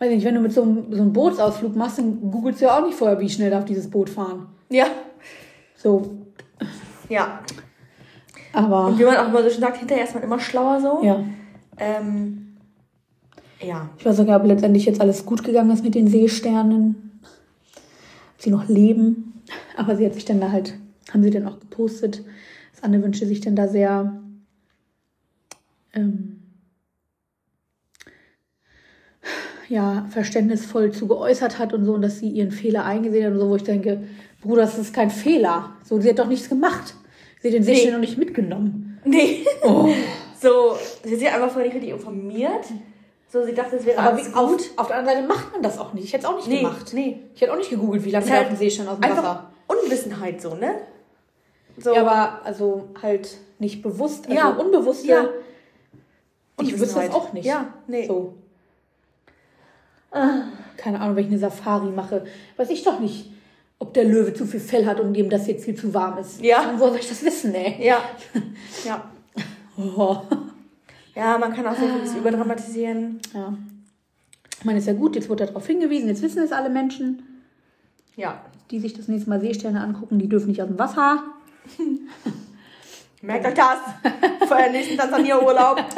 weiß 0.00 0.08
ich 0.10 0.16
nicht, 0.16 0.24
wenn 0.24 0.34
du 0.34 0.40
mit 0.40 0.52
so 0.52 0.62
einem, 0.62 0.86
so 0.92 1.00
einem 1.00 1.12
Bootsausflug 1.12 1.76
machst, 1.76 1.98
dann 1.98 2.32
googelst 2.32 2.60
du 2.60 2.64
ja 2.64 2.76
auch 2.76 2.84
nicht 2.84 2.98
vorher, 2.98 3.20
wie 3.20 3.28
schnell 3.30 3.50
darf 3.52 3.64
dieses 3.64 3.88
Boot 3.88 4.10
fahren. 4.10 4.46
Ja. 4.70 4.86
So, 5.76 6.16
Ja. 7.08 7.38
aber, 8.52 8.86
Und 8.86 8.98
wie 8.98 9.04
man 9.04 9.16
auch 9.16 9.28
immer 9.28 9.44
so 9.44 9.50
schön 9.50 9.60
sagt, 9.60 9.76
hinterher 9.76 10.02
ist 10.02 10.14
man 10.14 10.24
immer 10.24 10.40
schlauer 10.40 10.80
so. 10.80 11.00
ja. 11.04 11.20
Ähm, 11.78 12.47
ja. 13.60 13.90
Ich 13.98 14.04
weiß 14.04 14.16
sogar, 14.16 14.40
ob 14.40 14.46
letztendlich 14.46 14.84
jetzt 14.86 15.00
alles 15.00 15.26
gut 15.26 15.44
gegangen 15.44 15.70
ist 15.70 15.84
mit 15.84 15.94
den 15.94 16.08
Seesternen. 16.08 17.20
Ob 18.36 18.42
sie 18.42 18.50
noch 18.50 18.68
leben. 18.68 19.42
Aber 19.76 19.96
sie 19.96 20.04
hat 20.06 20.14
sich 20.14 20.24
dann 20.24 20.40
da 20.40 20.50
halt, 20.52 20.74
haben 21.12 21.22
sie 21.22 21.30
dann 21.30 21.46
auch 21.46 21.58
gepostet, 21.60 22.24
dass 22.72 22.82
Anne 22.82 23.02
wünschte 23.02 23.26
sich 23.26 23.40
dann 23.40 23.56
da 23.56 23.68
sehr, 23.68 24.20
ähm, 25.94 26.34
ja, 29.68 30.06
verständnisvoll 30.10 30.92
zu 30.92 31.06
geäußert 31.08 31.58
hat 31.58 31.72
und 31.74 31.84
so 31.84 31.94
und 31.94 32.02
dass 32.02 32.18
sie 32.18 32.28
ihren 32.28 32.50
Fehler 32.52 32.84
eingesehen 32.84 33.26
hat 33.26 33.32
und 33.32 33.40
so, 33.40 33.48
wo 33.50 33.56
ich 33.56 33.64
denke, 33.64 34.02
Bruder, 34.40 34.62
das 34.62 34.78
ist 34.78 34.94
kein 34.94 35.10
Fehler. 35.10 35.72
So, 35.84 36.00
sie 36.00 36.08
hat 36.08 36.18
doch 36.18 36.28
nichts 36.28 36.48
gemacht. 36.48 36.94
Sie 37.40 37.48
hat 37.48 37.54
den 37.54 37.62
Seestern 37.64 37.86
Nee. 37.88 37.92
noch 37.92 38.00
nicht 38.00 38.18
mitgenommen. 38.18 38.98
Nee. 39.04 39.44
Oh. 39.62 39.88
So, 40.40 40.76
sie 41.02 41.14
hat 41.14 41.18
sich 41.18 41.28
einfach 41.28 41.50
vorher 41.50 41.64
nicht 41.64 41.74
richtig 41.74 41.90
informiert. 41.90 42.64
So, 43.30 43.44
sie 43.44 43.52
dachte, 43.54 43.76
es 43.76 43.84
wäre 43.84 43.98
Aber 43.98 44.12
alles 44.12 44.28
wie, 44.28 44.32
gut. 44.32 44.38
auf, 44.42 44.70
auf 44.78 44.86
der 44.88 44.96
anderen 44.96 45.18
Seite 45.18 45.28
macht 45.28 45.52
man 45.52 45.62
das 45.62 45.78
auch 45.78 45.92
nicht. 45.92 46.04
Ich 46.04 46.12
hätte 46.14 46.24
es 46.24 46.30
auch 46.30 46.36
nicht 46.36 46.48
Nee, 46.48 46.62
gemacht. 46.62 46.92
nee. 46.94 47.20
Ich 47.34 47.40
hätte 47.42 47.52
auch 47.52 47.58
nicht 47.58 47.68
gegoogelt, 47.70 48.04
wie 48.04 48.10
lange 48.10 48.24
der 48.24 48.34
halt 48.36 48.44
auf 48.46 48.52
dem 48.54 48.58
See 48.58 48.70
stand 48.70 48.88
aus 48.88 48.98
dem 49.00 49.10
Wasser. 49.10 49.50
Unwissenheit 49.66 50.40
so, 50.40 50.54
ne? 50.54 50.76
So. 51.76 51.94
Ja, 51.94 52.00
aber 52.00 52.40
also 52.44 52.88
halt 53.02 53.36
nicht 53.58 53.82
bewusst, 53.82 54.24
also 54.26 54.34
Ja. 54.36 54.48
unbewusste. 54.50 55.06
Ja. 55.08 55.28
Ich 56.60 56.78
wüsste 56.80 57.00
das 57.00 57.10
auch 57.14 57.32
nicht. 57.34 57.44
Ja, 57.44 57.66
nee. 57.86 58.06
So. 58.06 58.34
Keine 60.76 61.00
Ahnung, 61.00 61.16
wenn 61.16 61.24
ich 61.24 61.30
eine 61.30 61.38
Safari 61.38 61.90
mache. 61.90 62.24
Weiß 62.56 62.70
ich 62.70 62.82
doch 62.82 62.98
nicht, 62.98 63.30
ob 63.78 63.92
der 63.94 64.04
Löwe 64.04 64.32
zu 64.32 64.46
viel 64.46 64.58
Fell 64.60 64.86
hat 64.86 65.00
und 65.00 65.12
dem 65.12 65.28
das 65.28 65.46
jetzt 65.46 65.64
viel 65.64 65.74
zu 65.74 65.92
warm 65.92 66.18
ist. 66.18 66.40
Ja. 66.40 66.70
Und 66.70 66.80
woher 66.80 66.92
soll 66.92 67.00
ich 67.00 67.08
das 67.08 67.22
wissen, 67.22 67.54
ey? 67.54 67.76
Ja. 67.86 68.00
Ja. 68.84 69.04
Oh. 69.76 70.16
Ja, 71.18 71.36
man 71.36 71.52
kann 71.52 71.66
auch 71.66 71.74
sehr 71.74 71.88
vieles 71.92 72.14
überdramatisieren. 72.14 73.18
Ja. 73.34 73.52
Ich 74.56 74.64
meine, 74.64 74.78
ist 74.78 74.86
ja 74.86 74.92
gut, 74.92 75.16
jetzt 75.16 75.28
wurde 75.28 75.46
darauf 75.46 75.66
hingewiesen, 75.66 76.06
jetzt 76.08 76.22
wissen 76.22 76.40
es 76.44 76.52
alle 76.52 76.70
Menschen, 76.70 77.42
Ja. 78.14 78.40
die 78.70 78.78
sich 78.78 78.94
das 78.94 79.08
nächste 79.08 79.28
Mal 79.28 79.40
Seesterne 79.40 79.80
angucken, 79.82 80.20
die 80.20 80.28
dürfen 80.28 80.46
nicht 80.46 80.62
aus 80.62 80.68
dem 80.68 80.78
Wasser. 80.78 81.24
Merkt 83.22 83.46
euch 83.46 83.54
das. 83.54 83.78
Für 84.48 84.54
euren 84.54 84.70
nächsten 84.72 84.96
Tansania-Urlaub. 84.96 85.84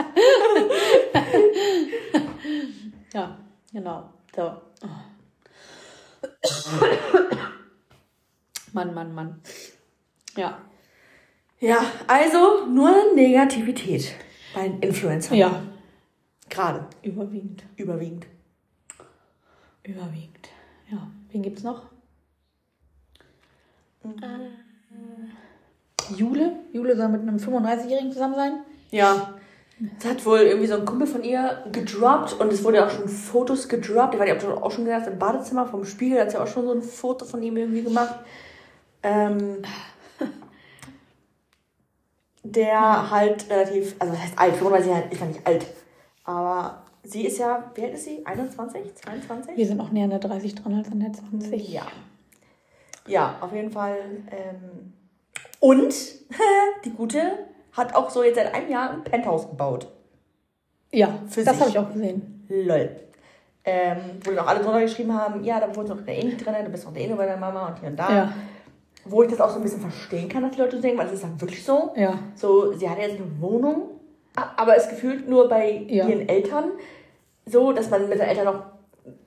Ja, 3.12 3.36
genau. 3.72 4.08
So. 4.36 4.42
Mann, 8.72 8.94
Mann, 8.94 9.12
Mann. 9.12 9.40
Ja. 10.36 10.58
Ja, 11.58 11.78
also 12.06 12.66
nur 12.66 12.94
Negativität 13.16 14.14
bei 14.54 14.66
Influencern. 14.80 15.36
Ja. 15.36 15.62
Gerade. 16.48 16.86
Überwiegend. 17.02 17.64
Überwiegend. 17.76 18.26
Überwiegend. 19.84 20.48
Ja. 20.90 21.10
Wen 21.30 21.42
gibt's 21.42 21.62
noch? 21.62 21.82
Äh, 24.04 24.48
Jule. 26.16 26.52
Jule 26.72 26.96
soll 26.96 27.08
mit 27.08 27.22
einem 27.22 27.36
35-Jährigen 27.36 28.12
zusammen 28.12 28.34
sein. 28.34 28.52
Ja. 28.90 29.34
Es 29.98 30.04
hat 30.04 30.26
wohl 30.26 30.40
irgendwie 30.40 30.66
so 30.66 30.74
ein 30.74 30.84
Kumpel 30.84 31.06
von 31.06 31.24
ihr 31.24 31.64
gedroppt 31.72 32.34
und 32.34 32.52
es 32.52 32.62
wurde 32.62 32.78
ja 32.78 32.86
auch 32.86 32.90
schon 32.90 33.08
Fotos 33.08 33.68
gedroppt. 33.68 34.14
Ich 34.14 34.20
weiß 34.20 34.28
nicht, 34.28 34.44
ob 34.44 34.56
du 34.56 34.62
auch 34.62 34.70
schon 34.70 34.84
gesagt 34.84 35.06
hast, 35.06 35.12
im 35.12 35.18
Badezimmer 35.18 35.66
vom 35.66 35.86
Spiegel 35.86 36.20
hat 36.20 36.30
sie 36.30 36.40
auch 36.40 36.46
schon 36.46 36.66
so 36.66 36.72
ein 36.72 36.82
Foto 36.82 37.24
von 37.24 37.42
ihm 37.42 37.56
irgendwie 37.56 37.82
gemacht. 37.82 38.16
Ähm, 39.02 39.62
der 42.42 43.10
halt 43.10 43.50
relativ, 43.50 43.96
also 43.98 44.12
das 44.12 44.22
heißt 44.22 44.38
alt, 44.38 44.56
35 44.56 44.90
Jahre 44.90 45.04
ist 45.10 45.20
ja 45.20 45.26
nicht 45.26 45.46
alt. 45.46 45.66
Aber 46.24 46.82
sie 47.02 47.26
ist 47.26 47.38
ja, 47.38 47.70
wie 47.74 47.84
alt 47.84 47.94
ist 47.94 48.04
sie? 48.04 48.24
21? 48.24 48.94
22? 48.94 49.56
Wir 49.56 49.66
sind 49.66 49.76
noch 49.76 49.90
näher 49.90 50.04
an 50.04 50.10
der 50.10 50.18
30 50.20 50.54
dran 50.54 50.74
als 50.74 50.90
an 50.90 51.00
der 51.00 51.12
20. 51.12 51.68
Ja. 51.68 51.86
Ja, 53.06 53.36
auf 53.40 53.52
jeden 53.52 53.70
Fall. 53.70 53.98
Ähm, 54.30 54.92
und 55.58 55.94
die 56.84 56.90
Gute 56.90 57.20
hat 57.72 57.94
auch 57.94 58.10
so 58.10 58.22
jetzt 58.22 58.36
seit 58.36 58.54
einem 58.54 58.70
Jahr 58.70 58.90
ein 58.90 59.04
Penthouse 59.04 59.48
gebaut. 59.48 59.88
Ja, 60.92 61.20
Für 61.28 61.44
das 61.44 61.60
habe 61.60 61.70
ich 61.70 61.78
auch 61.78 61.92
gesehen. 61.92 62.44
Lol. 62.48 62.96
Ähm, 63.62 63.98
wo 64.24 64.30
dann 64.30 64.40
auch 64.40 64.48
alle 64.48 64.60
drunter 64.60 64.80
geschrieben 64.80 65.14
haben, 65.14 65.44
ja, 65.44 65.60
da 65.60 65.74
wohnt 65.76 65.88
noch 65.88 66.00
der 66.02 66.18
Eni 66.18 66.36
drin, 66.36 66.54
du 66.64 66.70
bist 66.70 66.84
noch 66.84 66.92
der 66.92 67.04
Eni 67.04 67.14
bei 67.14 67.26
deiner 67.26 67.40
Mama 67.40 67.68
und 67.68 67.78
hier 67.78 67.90
und 67.90 67.96
da. 67.96 68.10
Ja. 68.10 68.32
Wo 69.04 69.22
ich 69.22 69.30
das 69.30 69.40
auch 69.40 69.50
so 69.50 69.56
ein 69.56 69.62
bisschen 69.62 69.80
verstehen 69.80 70.28
kann, 70.28 70.42
dass 70.42 70.52
die 70.52 70.60
Leute 70.60 70.76
so 70.76 70.82
denken, 70.82 70.98
weil 70.98 71.06
es 71.06 71.14
ist 71.14 71.24
dann 71.24 71.40
wirklich 71.40 71.64
so. 71.64 71.90
Ja. 71.96 72.18
So, 72.34 72.72
sie 72.74 72.88
hat 72.88 72.98
jetzt 72.98 73.16
eine 73.16 73.40
Wohnung, 73.40 73.82
aber 74.56 74.76
es 74.76 74.88
gefühlt 74.88 75.28
nur 75.28 75.48
bei 75.48 75.84
Ja. 75.88 76.06
ihren 76.06 76.28
Eltern 76.28 76.64
so, 77.46 77.72
dass 77.72 77.90
man 77.90 78.08
mit 78.08 78.18
den 78.18 78.28
Eltern 78.28 78.44
noch 78.44 78.62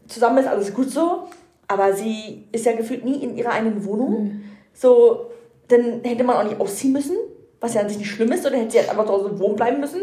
zusammen 0.07 0.37
ist, 0.39 0.47
alles 0.47 0.73
gut 0.73 0.89
so. 0.89 1.23
Aber 1.67 1.93
sie 1.93 2.47
ist 2.51 2.65
ja 2.65 2.73
gefühlt 2.75 3.03
nie 3.03 3.23
in 3.23 3.35
ihrer 3.35 3.51
eigenen 3.51 3.83
Wohnung. 3.85 4.41
So, 4.73 5.31
dann 5.69 6.01
hätte 6.03 6.23
man 6.23 6.35
auch 6.37 6.43
nicht 6.43 6.59
ausziehen 6.59 6.93
müssen, 6.93 7.15
was 7.59 7.73
ja 7.73 7.81
an 7.81 7.89
sich 7.89 7.97
nicht 7.97 8.11
schlimm 8.11 8.31
ist, 8.31 8.45
oder 8.45 8.57
hätte 8.57 8.71
sie 8.71 8.79
halt 8.79 8.89
einfach 8.89 9.05
zu 9.05 9.11
Hause 9.13 9.39
wohnen 9.39 9.55
bleiben 9.55 9.79
müssen. 9.79 10.01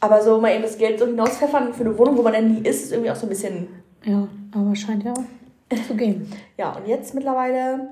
Aber 0.00 0.22
so 0.22 0.40
mal 0.40 0.52
eben 0.52 0.62
das 0.62 0.78
Geld 0.78 0.98
so 0.98 1.06
hinauspfeffern 1.06 1.74
für 1.74 1.84
eine 1.84 1.98
Wohnung, 1.98 2.16
wo 2.16 2.22
man 2.22 2.32
dann 2.34 2.52
nie 2.54 2.60
ist, 2.68 2.84
ist 2.84 2.92
irgendwie 2.92 3.10
auch 3.10 3.16
so 3.16 3.26
ein 3.26 3.30
bisschen 3.30 3.68
Ja, 4.04 4.28
aber 4.54 4.76
scheint 4.76 5.02
ja 5.04 5.14
zu 5.86 5.94
gehen. 5.96 6.30
Ja, 6.56 6.72
und 6.76 6.86
jetzt 6.86 7.14
mittlerweile 7.14 7.88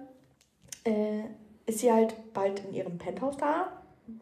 äh, 0.87 1.25
ist 1.67 1.81
sie 1.81 1.93
halt 1.93 2.15
bald 2.33 2.61
in 2.67 2.75
ihrem 2.75 2.99
Penthouse 2.99 3.37
da, 3.37 3.73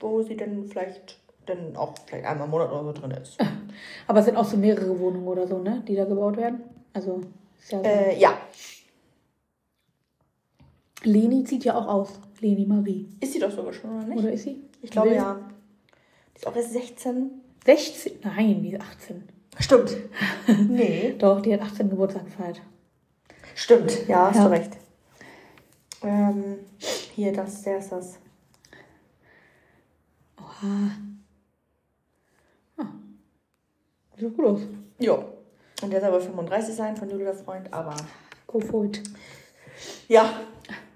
wo 0.00 0.22
sie 0.22 0.36
dann 0.36 0.64
vielleicht 0.66 1.18
dann 1.46 1.76
auch 1.76 1.94
vielleicht 2.06 2.24
einmal 2.24 2.46
im 2.46 2.50
Monat 2.52 2.72
oder 2.72 2.84
so 2.84 2.92
drin 2.92 3.10
ist. 3.10 3.36
Aber 4.06 4.20
es 4.20 4.24
sind 4.24 4.36
auch 4.36 4.46
so 4.46 4.56
mehrere 4.56 4.98
Wohnungen 4.98 5.26
oder 5.28 5.46
so, 5.46 5.58
ne? 5.58 5.82
Die 5.86 5.94
da 5.94 6.04
gebaut 6.06 6.36
werden. 6.38 6.60
Also, 6.94 7.20
ist 7.60 7.72
ja 7.72 7.78
so. 7.78 7.84
Äh, 7.84 8.18
ja. 8.18 8.38
Leni 11.02 11.44
zieht 11.44 11.64
ja 11.64 11.76
auch 11.76 11.86
aus. 11.86 12.18
Leni 12.40 12.64
Marie. 12.66 13.08
Ist 13.20 13.34
sie 13.34 13.38
doch 13.38 13.50
sogar 13.50 13.72
schon, 13.72 13.90
oder 13.98 14.06
nicht? 14.06 14.18
Oder 14.18 14.32
ist 14.32 14.44
sie? 14.44 14.62
Ich 14.82 14.90
glaube 14.90 15.10
Will- 15.10 15.16
ja. 15.16 15.38
Die 16.34 16.36
ist 16.38 16.46
auch 16.46 16.56
erst 16.56 16.72
16. 16.72 17.30
16? 17.64 18.12
Nein, 18.22 18.62
die 18.62 18.72
ist 18.72 18.80
18. 18.80 19.22
Stimmt. 19.60 19.96
nee. 20.68 21.14
Doch, 21.18 21.40
die 21.40 21.52
hat 21.52 21.60
18 21.62 21.90
Geburtstag 21.90 22.24
gefeiert. 22.24 22.60
Stimmt, 23.54 24.08
ja, 24.08 24.28
hast 24.28 24.36
Ja. 24.36 24.44
du 24.44 24.50
recht. 24.50 24.72
Ähm, 26.04 26.58
hier, 27.14 27.32
das, 27.32 27.62
der 27.62 27.78
ist 27.78 27.90
das. 27.90 28.18
Oha. 30.38 30.90
Ah. 32.76 32.86
Sieht 34.18 34.36
gut 34.36 34.44
aus. 34.44 34.60
Jo. 34.98 35.24
Und 35.82 35.90
der 35.90 36.00
soll 36.00 36.12
wohl 36.12 36.20
35 36.20 36.74
sein 36.74 36.96
von 36.96 37.08
Julia 37.08 37.32
Freund, 37.32 37.72
aber. 37.72 37.96
Go 38.46 38.60
for 38.60 38.84
it. 38.84 39.02
Ja. 40.08 40.40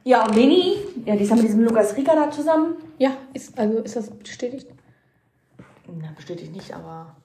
Ja, 0.05 0.27
und 0.27 0.35
Leni, 0.35 0.77
ja, 1.05 1.17
die 1.17 1.25
ist 1.25 1.31
ja 1.31 1.37
mit 1.37 1.45
diesem 1.45 1.65
Lukas 1.65 1.97
Rieger 1.97 2.15
da 2.15 2.31
zusammen. 2.31 2.77
Ja, 2.99 3.17
ist, 3.33 3.59
also 3.59 3.79
ist 3.79 3.97
das 3.97 4.11
bestätigt? 4.11 4.69
Na, 5.87 6.13
bestätigt 6.17 6.53
nicht, 6.53 6.73
aber. 6.73 7.17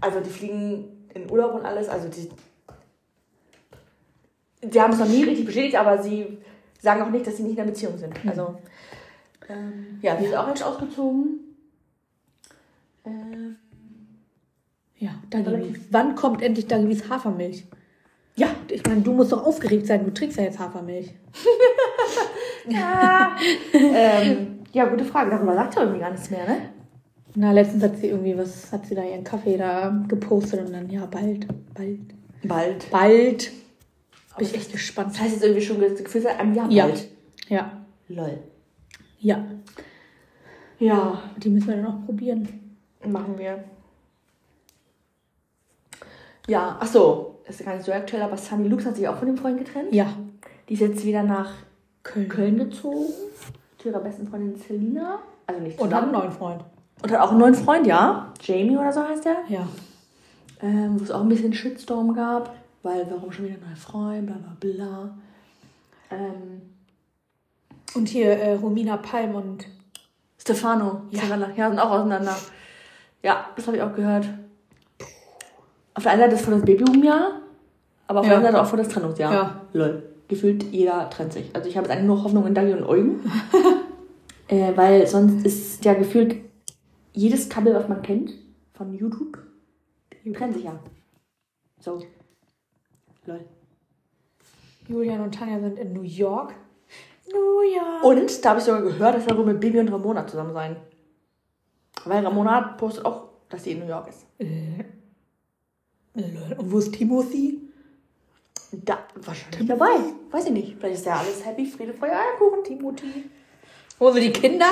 Also, 0.00 0.20
die 0.20 0.30
fliegen 0.30 1.06
in 1.14 1.30
Urlaub 1.30 1.54
und 1.54 1.64
alles. 1.64 1.88
Also, 1.88 2.08
die. 2.08 2.28
Sie 4.68 4.80
haben 4.80 4.92
es 4.92 4.98
noch 4.98 5.08
nie 5.08 5.24
richtig 5.24 5.46
bestätigt, 5.46 5.76
aber 5.76 6.02
sie 6.02 6.38
sagen 6.80 7.02
auch 7.02 7.10
nicht, 7.10 7.26
dass 7.26 7.36
sie 7.36 7.42
nicht 7.44 7.52
in 7.56 7.60
einer 7.60 7.70
Beziehung 7.70 7.96
sind. 7.98 8.14
Also. 8.26 8.56
Ähm, 9.48 9.98
ja, 10.02 10.16
sie 10.18 10.26
ist 10.26 10.34
auch 10.36 10.48
jetzt 10.48 10.62
ausgezogen. 10.62 11.40
Ähm, 13.04 13.56
Ja, 14.98 15.10
Dagi. 15.30 15.74
Wann 15.90 16.14
kommt 16.14 16.42
endlich 16.42 16.66
Dagis 16.66 17.08
Hafermilch? 17.08 17.64
ja. 18.36 18.48
Ich 18.68 18.84
meine, 18.86 19.00
du 19.00 19.12
musst 19.12 19.32
doch 19.32 19.44
aufgeregt 19.46 19.86
sein, 19.86 20.04
du 20.04 20.12
trinkst 20.12 20.36
ja 20.38 20.44
jetzt 20.44 20.58
Hafermilch. 20.58 21.14
ähm, 23.72 24.58
ja, 24.72 24.84
gute 24.86 25.04
Frage. 25.04 25.30
Darüber 25.30 25.54
sagt 25.54 25.76
er 25.76 25.82
irgendwie 25.82 26.00
gar 26.00 26.10
nichts 26.10 26.30
mehr, 26.30 26.46
ne? 26.46 26.56
Na, 27.34 27.52
letztens 27.52 27.82
hat 27.82 27.96
sie 27.98 28.08
irgendwie 28.08 28.36
was, 28.36 28.70
hat 28.72 28.86
sie 28.86 28.94
da 28.94 29.02
ihren 29.02 29.24
Kaffee 29.24 29.56
da 29.56 30.04
gepostet 30.08 30.60
und 30.66 30.72
dann, 30.72 30.90
ja, 30.90 31.06
bald, 31.06 31.46
bald, 31.74 32.00
Bald. 32.42 32.90
bald. 32.90 33.52
Bin 34.38 34.46
ich 34.46 34.54
echt 34.54 34.72
gespannt. 34.72 35.10
Das 35.12 35.20
heißt 35.20 35.32
jetzt 35.34 35.42
irgendwie 35.44 35.62
schon 35.62 35.80
das 35.80 35.94
Gefühl 36.02 36.22
seit 36.22 36.38
einem 36.38 36.54
Jahr 36.54 36.70
Ja. 36.70 36.86
bald. 36.86 37.08
Ja, 37.48 37.72
Lol. 38.08 38.38
ja. 39.20 39.44
Ja, 40.78 41.22
Die 41.36 41.50
müssen 41.50 41.68
wir 41.68 41.76
dann 41.76 41.86
auch 41.86 42.06
probieren. 42.06 42.48
Machen 43.06 43.36
wir. 43.38 43.64
Ja, 46.46 46.76
ach 46.80 46.86
so, 46.86 47.40
ist 47.46 47.64
gar 47.64 47.74
nicht 47.74 47.84
so 47.84 47.92
aktuell, 47.92 48.22
aber 48.22 48.36
Sunny 48.36 48.68
Lux 48.68 48.84
hat 48.86 48.96
sich 48.96 49.06
auch 49.08 49.16
von 49.16 49.26
dem 49.26 49.36
Freund 49.36 49.58
getrennt. 49.58 49.92
Ja. 49.92 50.06
Die 50.68 50.74
ist 50.74 50.80
jetzt 50.80 51.04
wieder 51.04 51.22
nach 51.22 51.52
Köln. 52.02 52.28
Köln 52.28 52.56
gezogen 52.58 53.06
zu 53.78 53.88
ihrer 53.88 54.00
besten 54.00 54.26
Freundin 54.26 54.56
Selina. 54.56 55.18
Also 55.46 55.60
nicht 55.60 55.78
Und 55.78 55.92
hat 55.92 56.02
einen 56.02 56.12
zusammen. 56.12 56.24
neuen 56.28 56.32
Freund. 56.38 56.64
Und 57.02 57.12
hat 57.12 57.20
auch 57.20 57.30
einen 57.30 57.40
neuen 57.40 57.54
Freund, 57.54 57.86
ja. 57.86 58.32
Jamie 58.42 58.76
oder 58.76 58.92
so 58.92 59.02
heißt 59.06 59.24
der. 59.24 59.36
Ja. 59.48 59.68
Ähm, 60.62 60.98
Wo 60.98 61.04
es 61.04 61.10
auch 61.10 61.20
ein 61.22 61.28
bisschen 61.28 61.52
Shitstorm 61.52 62.14
gab, 62.14 62.54
weil 62.82 63.06
warum 63.10 63.30
schon 63.32 63.44
wieder 63.46 63.56
ein 63.56 63.60
neuer 63.66 63.76
Freund, 63.76 64.26
bla 64.26 64.36
bla 64.36 64.56
bla. 64.58 65.18
Ähm, 66.10 66.62
Und 67.94 68.08
hier 68.08 68.30
äh, 68.30 68.54
Romina 68.54 68.96
Palm 68.96 69.34
und 69.34 69.66
Stefano, 70.38 71.02
Ja. 71.10 71.22
Ja, 71.56 71.68
sind 71.68 71.78
auch 71.78 71.90
auseinander. 71.90 72.36
Ja, 73.22 73.50
das 73.56 73.66
habe 73.66 73.76
ich 73.76 73.82
auch 73.82 73.94
gehört. 73.94 74.26
Auf 75.94 76.02
der 76.04 76.12
einen 76.12 76.22
Seite 76.22 76.34
ist 76.36 76.44
voll 76.44 76.54
das 76.54 76.64
Babyboom-Jahr, 76.64 77.42
aber 78.06 78.20
auf 78.20 78.26
Ja. 78.26 78.30
der 78.30 78.38
anderen 78.38 78.54
Seite 78.54 78.64
auch 78.64 78.70
voll 78.70 78.78
das 78.78 78.88
Trennungsjahr. 78.88 79.32
Ja. 79.32 79.60
Lol. 79.72 80.02
Gefühlt 80.28 80.62
jeder 80.72 81.10
trennt 81.10 81.32
sich. 81.32 81.54
Also 81.54 81.68
ich 81.68 81.76
habe 81.76 81.86
jetzt 81.86 81.94
eigentlich 81.94 82.06
nur 82.06 82.22
Hoffnung 82.22 82.46
in 82.46 82.54
Dagi 82.54 82.72
und 82.72 82.84
Eugen. 82.84 83.20
äh, 84.48 84.72
weil 84.76 85.06
sonst 85.06 85.44
ist 85.44 85.84
ja 85.84 85.92
gefühlt 85.94 86.36
jedes 87.12 87.50
Couple, 87.50 87.74
was 87.74 87.88
man 87.88 88.00
kennt, 88.02 88.32
von 88.72 88.94
YouTube, 88.94 89.38
die 90.24 90.32
trennen 90.32 90.54
sich 90.54 90.64
ja. 90.64 90.78
So. 91.80 92.00
Lol. 93.30 93.44
Julian 94.88 95.20
und 95.20 95.34
Tanja 95.34 95.60
sind 95.60 95.78
in 95.78 95.92
New 95.92 96.02
York. 96.02 96.54
New 97.32 97.62
York. 97.62 98.04
Und 98.04 98.44
da 98.44 98.50
habe 98.50 98.58
ich 98.58 98.64
sogar 98.64 98.82
gehört, 98.82 99.14
dass 99.14 99.26
er 99.26 99.36
wohl 99.36 99.44
mit 99.46 99.60
Bibi 99.60 99.78
und 99.78 99.88
Ramona 99.88 100.26
zusammen 100.26 100.52
sein. 100.52 100.76
Weil 102.04 102.24
Ramona 102.24 102.60
postet 102.76 103.04
auch, 103.04 103.28
dass 103.48 103.64
sie 103.64 103.72
in 103.72 103.80
New 103.80 103.86
York 103.86 104.08
ist. 104.08 104.26
Lol. 106.14 106.56
Und 106.58 106.72
wo 106.72 106.78
ist 106.78 106.92
Timothy? 106.92 107.60
Da, 108.72 108.98
wahrscheinlich 109.16 109.68
dabei. 109.68 109.98
Weiß 110.30 110.46
ich 110.46 110.52
nicht. 110.52 110.76
Vielleicht 110.78 110.96
ist 110.96 111.06
ja 111.06 111.16
alles 111.16 111.44
happy, 111.44 111.66
Friede, 111.66 111.92
Freude, 111.92 112.14
Eierkuchen. 112.14 112.64
Timothy. 112.64 113.30
Wo 113.98 114.10
sind 114.10 114.22
die 114.22 114.32
Kinder? 114.32 114.70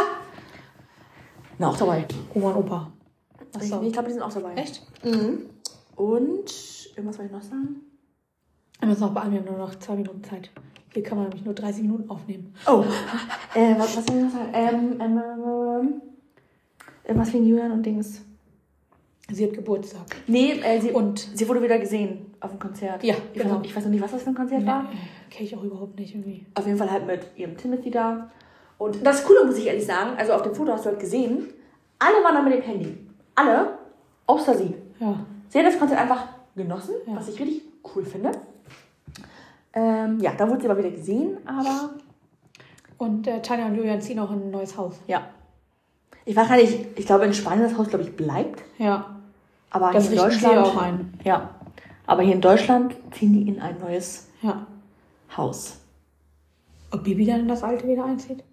Na, 1.59 1.68
auch 1.71 1.77
dabei. 1.77 2.07
Oma 2.35 2.51
und 2.51 2.64
Opa. 2.64 2.92
Ich, 3.40 3.57
Achso. 3.57 3.83
ich 3.83 3.92
glaube, 3.92 4.09
die 4.09 4.14
sind 4.14 4.23
auch 4.23 4.33
dabei. 4.33 4.55
Echt? 4.55 4.83
Mhm. 5.05 5.51
Und, 5.97 6.90
irgendwas 6.97 7.18
wollte 7.18 7.25
ich 7.25 7.33
noch 7.33 7.42
sagen? 7.42 7.88
Wir 8.81 8.88
müssen 8.88 9.01
noch 9.01 9.12
beeilen, 9.14 9.33
wir 9.33 9.41
haben 9.41 9.47
nur 9.47 9.59
noch 9.59 9.75
zwei 9.77 9.97
Minuten 9.97 10.23
Zeit. 10.23 10.51
Hier 10.93 11.03
kann 11.03 11.19
man 11.19 11.29
nämlich 11.29 11.45
nur 11.45 11.55
30 11.55 11.83
Minuten 11.83 12.09
aufnehmen. 12.09 12.55
Oh. 12.67 12.85
äh, 13.55 13.75
was, 13.79 13.97
was 13.97 14.07
soll 14.07 14.17
ich 14.17 14.25
noch 14.25 14.31
sagen? 14.33 14.49
Ähm, 14.53 15.01
ähm, 15.01 15.23
ähm, 15.23 16.03
irgendwas 17.05 17.33
wegen 17.33 17.47
Julian 17.47 17.73
und 17.73 17.83
Dings. 17.85 18.23
Sie 19.31 19.45
hat 19.47 19.53
Geburtstag. 19.53 20.07
Nee, 20.27 20.53
äh, 20.62 20.81
sie, 20.81 20.91
Und 20.93 21.19
sie 21.35 21.47
wurde 21.49 21.62
wieder 21.62 21.79
gesehen 21.79 22.27
auf 22.41 22.51
dem 22.51 22.59
Konzert. 22.59 23.03
Ja, 23.05 23.14
ich, 23.14 23.41
weiß 23.41 23.43
genau. 23.43 23.59
noch, 23.59 23.64
ich 23.64 23.77
weiß 23.77 23.85
noch 23.85 23.91
nicht, 23.91 24.03
was 24.03 24.12
das 24.12 24.23
für 24.23 24.31
ein 24.31 24.35
Konzert 24.35 24.64
war. 24.64 24.85
äh, 24.85 25.31
kenne 25.31 25.47
ich 25.49 25.55
auch 25.57 25.62
überhaupt 25.62 25.99
nicht 25.99 26.14
irgendwie. 26.14 26.47
Auf 26.55 26.64
jeden 26.67 26.79
Fall 26.79 26.91
halt 26.91 27.07
mit 27.07 27.21
ihrem 27.37 27.57
Timothy 27.57 27.91
da. 27.91 28.31
Und 28.79 29.05
das 29.05 29.25
Coole 29.25 29.45
muss 29.45 29.59
ich 29.59 29.67
ehrlich 29.67 29.85
sagen, 29.85 30.11
also 30.17 30.33
auf 30.33 30.43
dem 30.43 30.55
Foto 30.55 30.73
hast 30.73 30.87
du 30.87 30.91
halt 30.91 31.01
gesehen, 31.01 31.49
alle 31.99 32.25
waren 32.25 32.35
da 32.37 32.43
mit 32.43 32.55
dem 32.55 32.62
Handy. 32.62 32.97
Alle, 33.35 33.77
außer 34.27 34.55
sie. 34.55 34.73
Ja. 35.01 35.27
Sie 35.49 35.59
hat 35.59 35.67
das 35.67 35.79
Konzert 35.79 36.01
einfach 36.01 36.25
genossen, 36.57 36.95
Ja. 37.07 37.17
was 37.17 37.29
ich 37.29 37.38
richtig 37.38 37.62
cool 37.95 38.05
finde. 38.07 38.31
Ähm, 39.72 40.18
ja, 40.20 40.33
da 40.33 40.48
wurde 40.48 40.62
sie 40.62 40.68
aber 40.68 40.78
wieder 40.78 40.90
gesehen, 40.90 41.38
aber 41.46 41.90
Und 42.98 43.26
äh, 43.26 43.40
Tanja 43.42 43.66
und 43.66 43.76
Julian 43.76 44.00
ziehen 44.00 44.18
auch 44.18 44.31
in 44.31 44.42
ein 44.42 44.50
neues 44.50 44.76
Haus. 44.76 44.94
ja. 45.07 45.28
Ich 46.24 46.37
weiß 46.37 46.46
gar 46.46 46.57
nicht, 46.59 46.87
ich 46.98 47.07
glaube 47.07 47.24
in 47.24 47.33
Spanien 47.33 47.66
das 47.66 47.78
Haus, 47.78 47.88
glaube 47.88 48.04
ich, 48.04 48.14
bleibt. 48.14 48.62
Ja. 48.76 49.16
Aber 49.70 49.92
Das 49.92 50.04
hier 50.11 50.12
in 50.12 50.18
Deutschland. 50.18 50.59
auch 50.59 50.76
ein. 50.76 51.14
Ja. 51.24 51.54
Aber 52.07 52.20
hier 52.22 52.35
in 52.35 52.42
Deutschland 52.42 52.94
ziehen 53.12 53.33
die 53.33 53.48
in 53.48 53.61
ein 53.62 53.78
neues 53.78 54.28
Ja. 54.42 54.66
Haus. 55.35 55.78
Ob 56.90 57.02
Bibi 57.04 57.24
dann 57.24 57.40
in 57.40 57.48
das 57.48 57.62
alte 57.62 57.88
wieder 57.88 58.04
einzieht? 58.04 58.44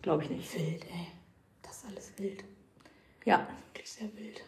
Glaube 0.00 0.22
ich 0.22 0.30
nicht. 0.30 0.54
Wild, 0.54 0.84
ey. 0.84 1.06
Das 1.62 1.72
ist 1.76 1.84
alles 1.90 2.12
wild. 2.16 2.44
Ja. 3.26 3.46
Wirklich 3.74 3.90
sehr 3.92 4.08
wild. 4.16 4.42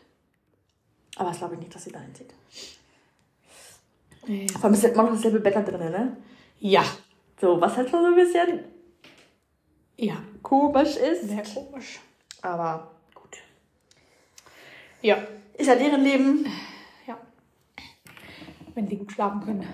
Aber 1.16 1.28
das 1.28 1.38
glaube 1.38 1.52
ich 1.54 1.60
nicht, 1.60 1.74
dass 1.74 1.84
sie 1.84 1.92
da 1.92 1.98
einzieht. 2.00 2.32
Nee. 4.28 4.46
Vor 4.52 4.64
allem 4.64 4.74
ist 4.74 4.84
immer 4.84 5.02
noch 5.04 5.12
dasselbe 5.12 5.40
Bett 5.40 5.56
da 5.56 5.62
drin, 5.62 5.78
ne? 5.78 6.16
Ja. 6.60 6.84
So, 7.40 7.60
was 7.60 7.76
halt 7.76 7.88
schon 7.88 8.00
so 8.02 8.08
ein 8.08 8.14
bisschen 8.14 8.60
Ja. 9.96 10.22
komisch 10.42 10.96
ist. 10.96 11.28
Sehr 11.28 11.42
komisch. 11.42 11.98
Aber 12.42 12.90
gut. 13.14 13.38
Ja. 15.02 15.16
Ist 15.56 15.66
ja 15.66 15.74
deren 15.74 16.02
Leben. 16.02 16.46
Ja. 17.06 17.18
Wenn 18.74 18.86
sie 18.86 18.96
gut 18.96 19.10
schlafen 19.12 19.40
können. 19.40 19.64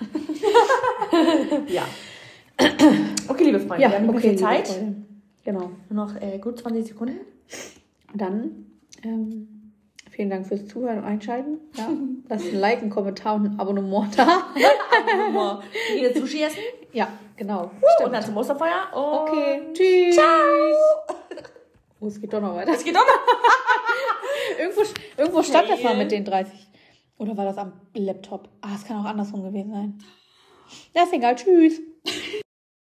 Ja. 1.68 1.86
Okay, 3.28 3.44
liebe 3.44 3.60
Freunde, 3.60 3.78
wir 3.88 3.90
haben 3.92 4.06
mehr 4.06 4.20
viel 4.20 4.36
Zeit. 4.36 4.68
Genau. 5.44 5.70
Nur 5.88 6.06
noch 6.06 6.20
äh, 6.20 6.38
gut 6.38 6.58
20 6.58 6.86
Sekunden. 6.86 7.20
Dann 8.14 8.66
ähm, 9.02 9.53
Vielen 10.14 10.30
Dank 10.30 10.46
fürs 10.46 10.68
Zuhören 10.68 10.98
und 10.98 11.04
Einschalten. 11.04 11.58
Ja, 11.76 11.88
lasst 12.28 12.46
ein 12.46 12.60
Like, 12.60 12.82
einen 12.82 12.90
Kommentar 12.90 13.34
und 13.34 13.46
ein 13.46 13.58
Abonnement 13.58 14.16
da. 14.16 14.46
Mal 15.32 15.60
wieder 15.92 16.14
Sushi 16.14 16.42
essen. 16.42 16.60
Ja, 16.92 17.08
genau. 17.36 17.72
Und 18.04 18.12
dann 18.12 18.22
zum 18.22 18.36
Osterfeuer. 18.36 18.92
Und 18.94 19.02
Okay, 19.02 19.62
tschüss. 19.72 20.14
Ciao. 20.14 20.24
Oh, 22.00 22.08
es 22.08 22.20
geht 22.20 22.30
doch 22.34 22.40
noch 22.42 22.54
weiter. 22.54 22.72
Es 22.72 22.84
geht 22.84 22.94
doch 22.94 23.00
noch. 23.00 24.58
Irgendwo, 24.58 24.82
irgendwo 25.16 25.42
stand 25.42 25.70
das 25.70 25.82
mal 25.82 25.96
mit 25.96 26.10
den 26.12 26.22
30. 26.22 26.52
Oder 27.16 27.34
war 27.34 27.46
das 27.46 27.56
am 27.56 27.72
Laptop? 27.94 28.50
Ah, 28.60 28.74
es 28.74 28.84
kann 28.84 28.98
auch 29.00 29.08
andersrum 29.08 29.42
gewesen 29.42 29.70
sein. 29.70 29.98
Ja, 30.94 31.04
ist 31.04 31.14
egal. 31.14 31.34
Tschüss. 31.34 31.80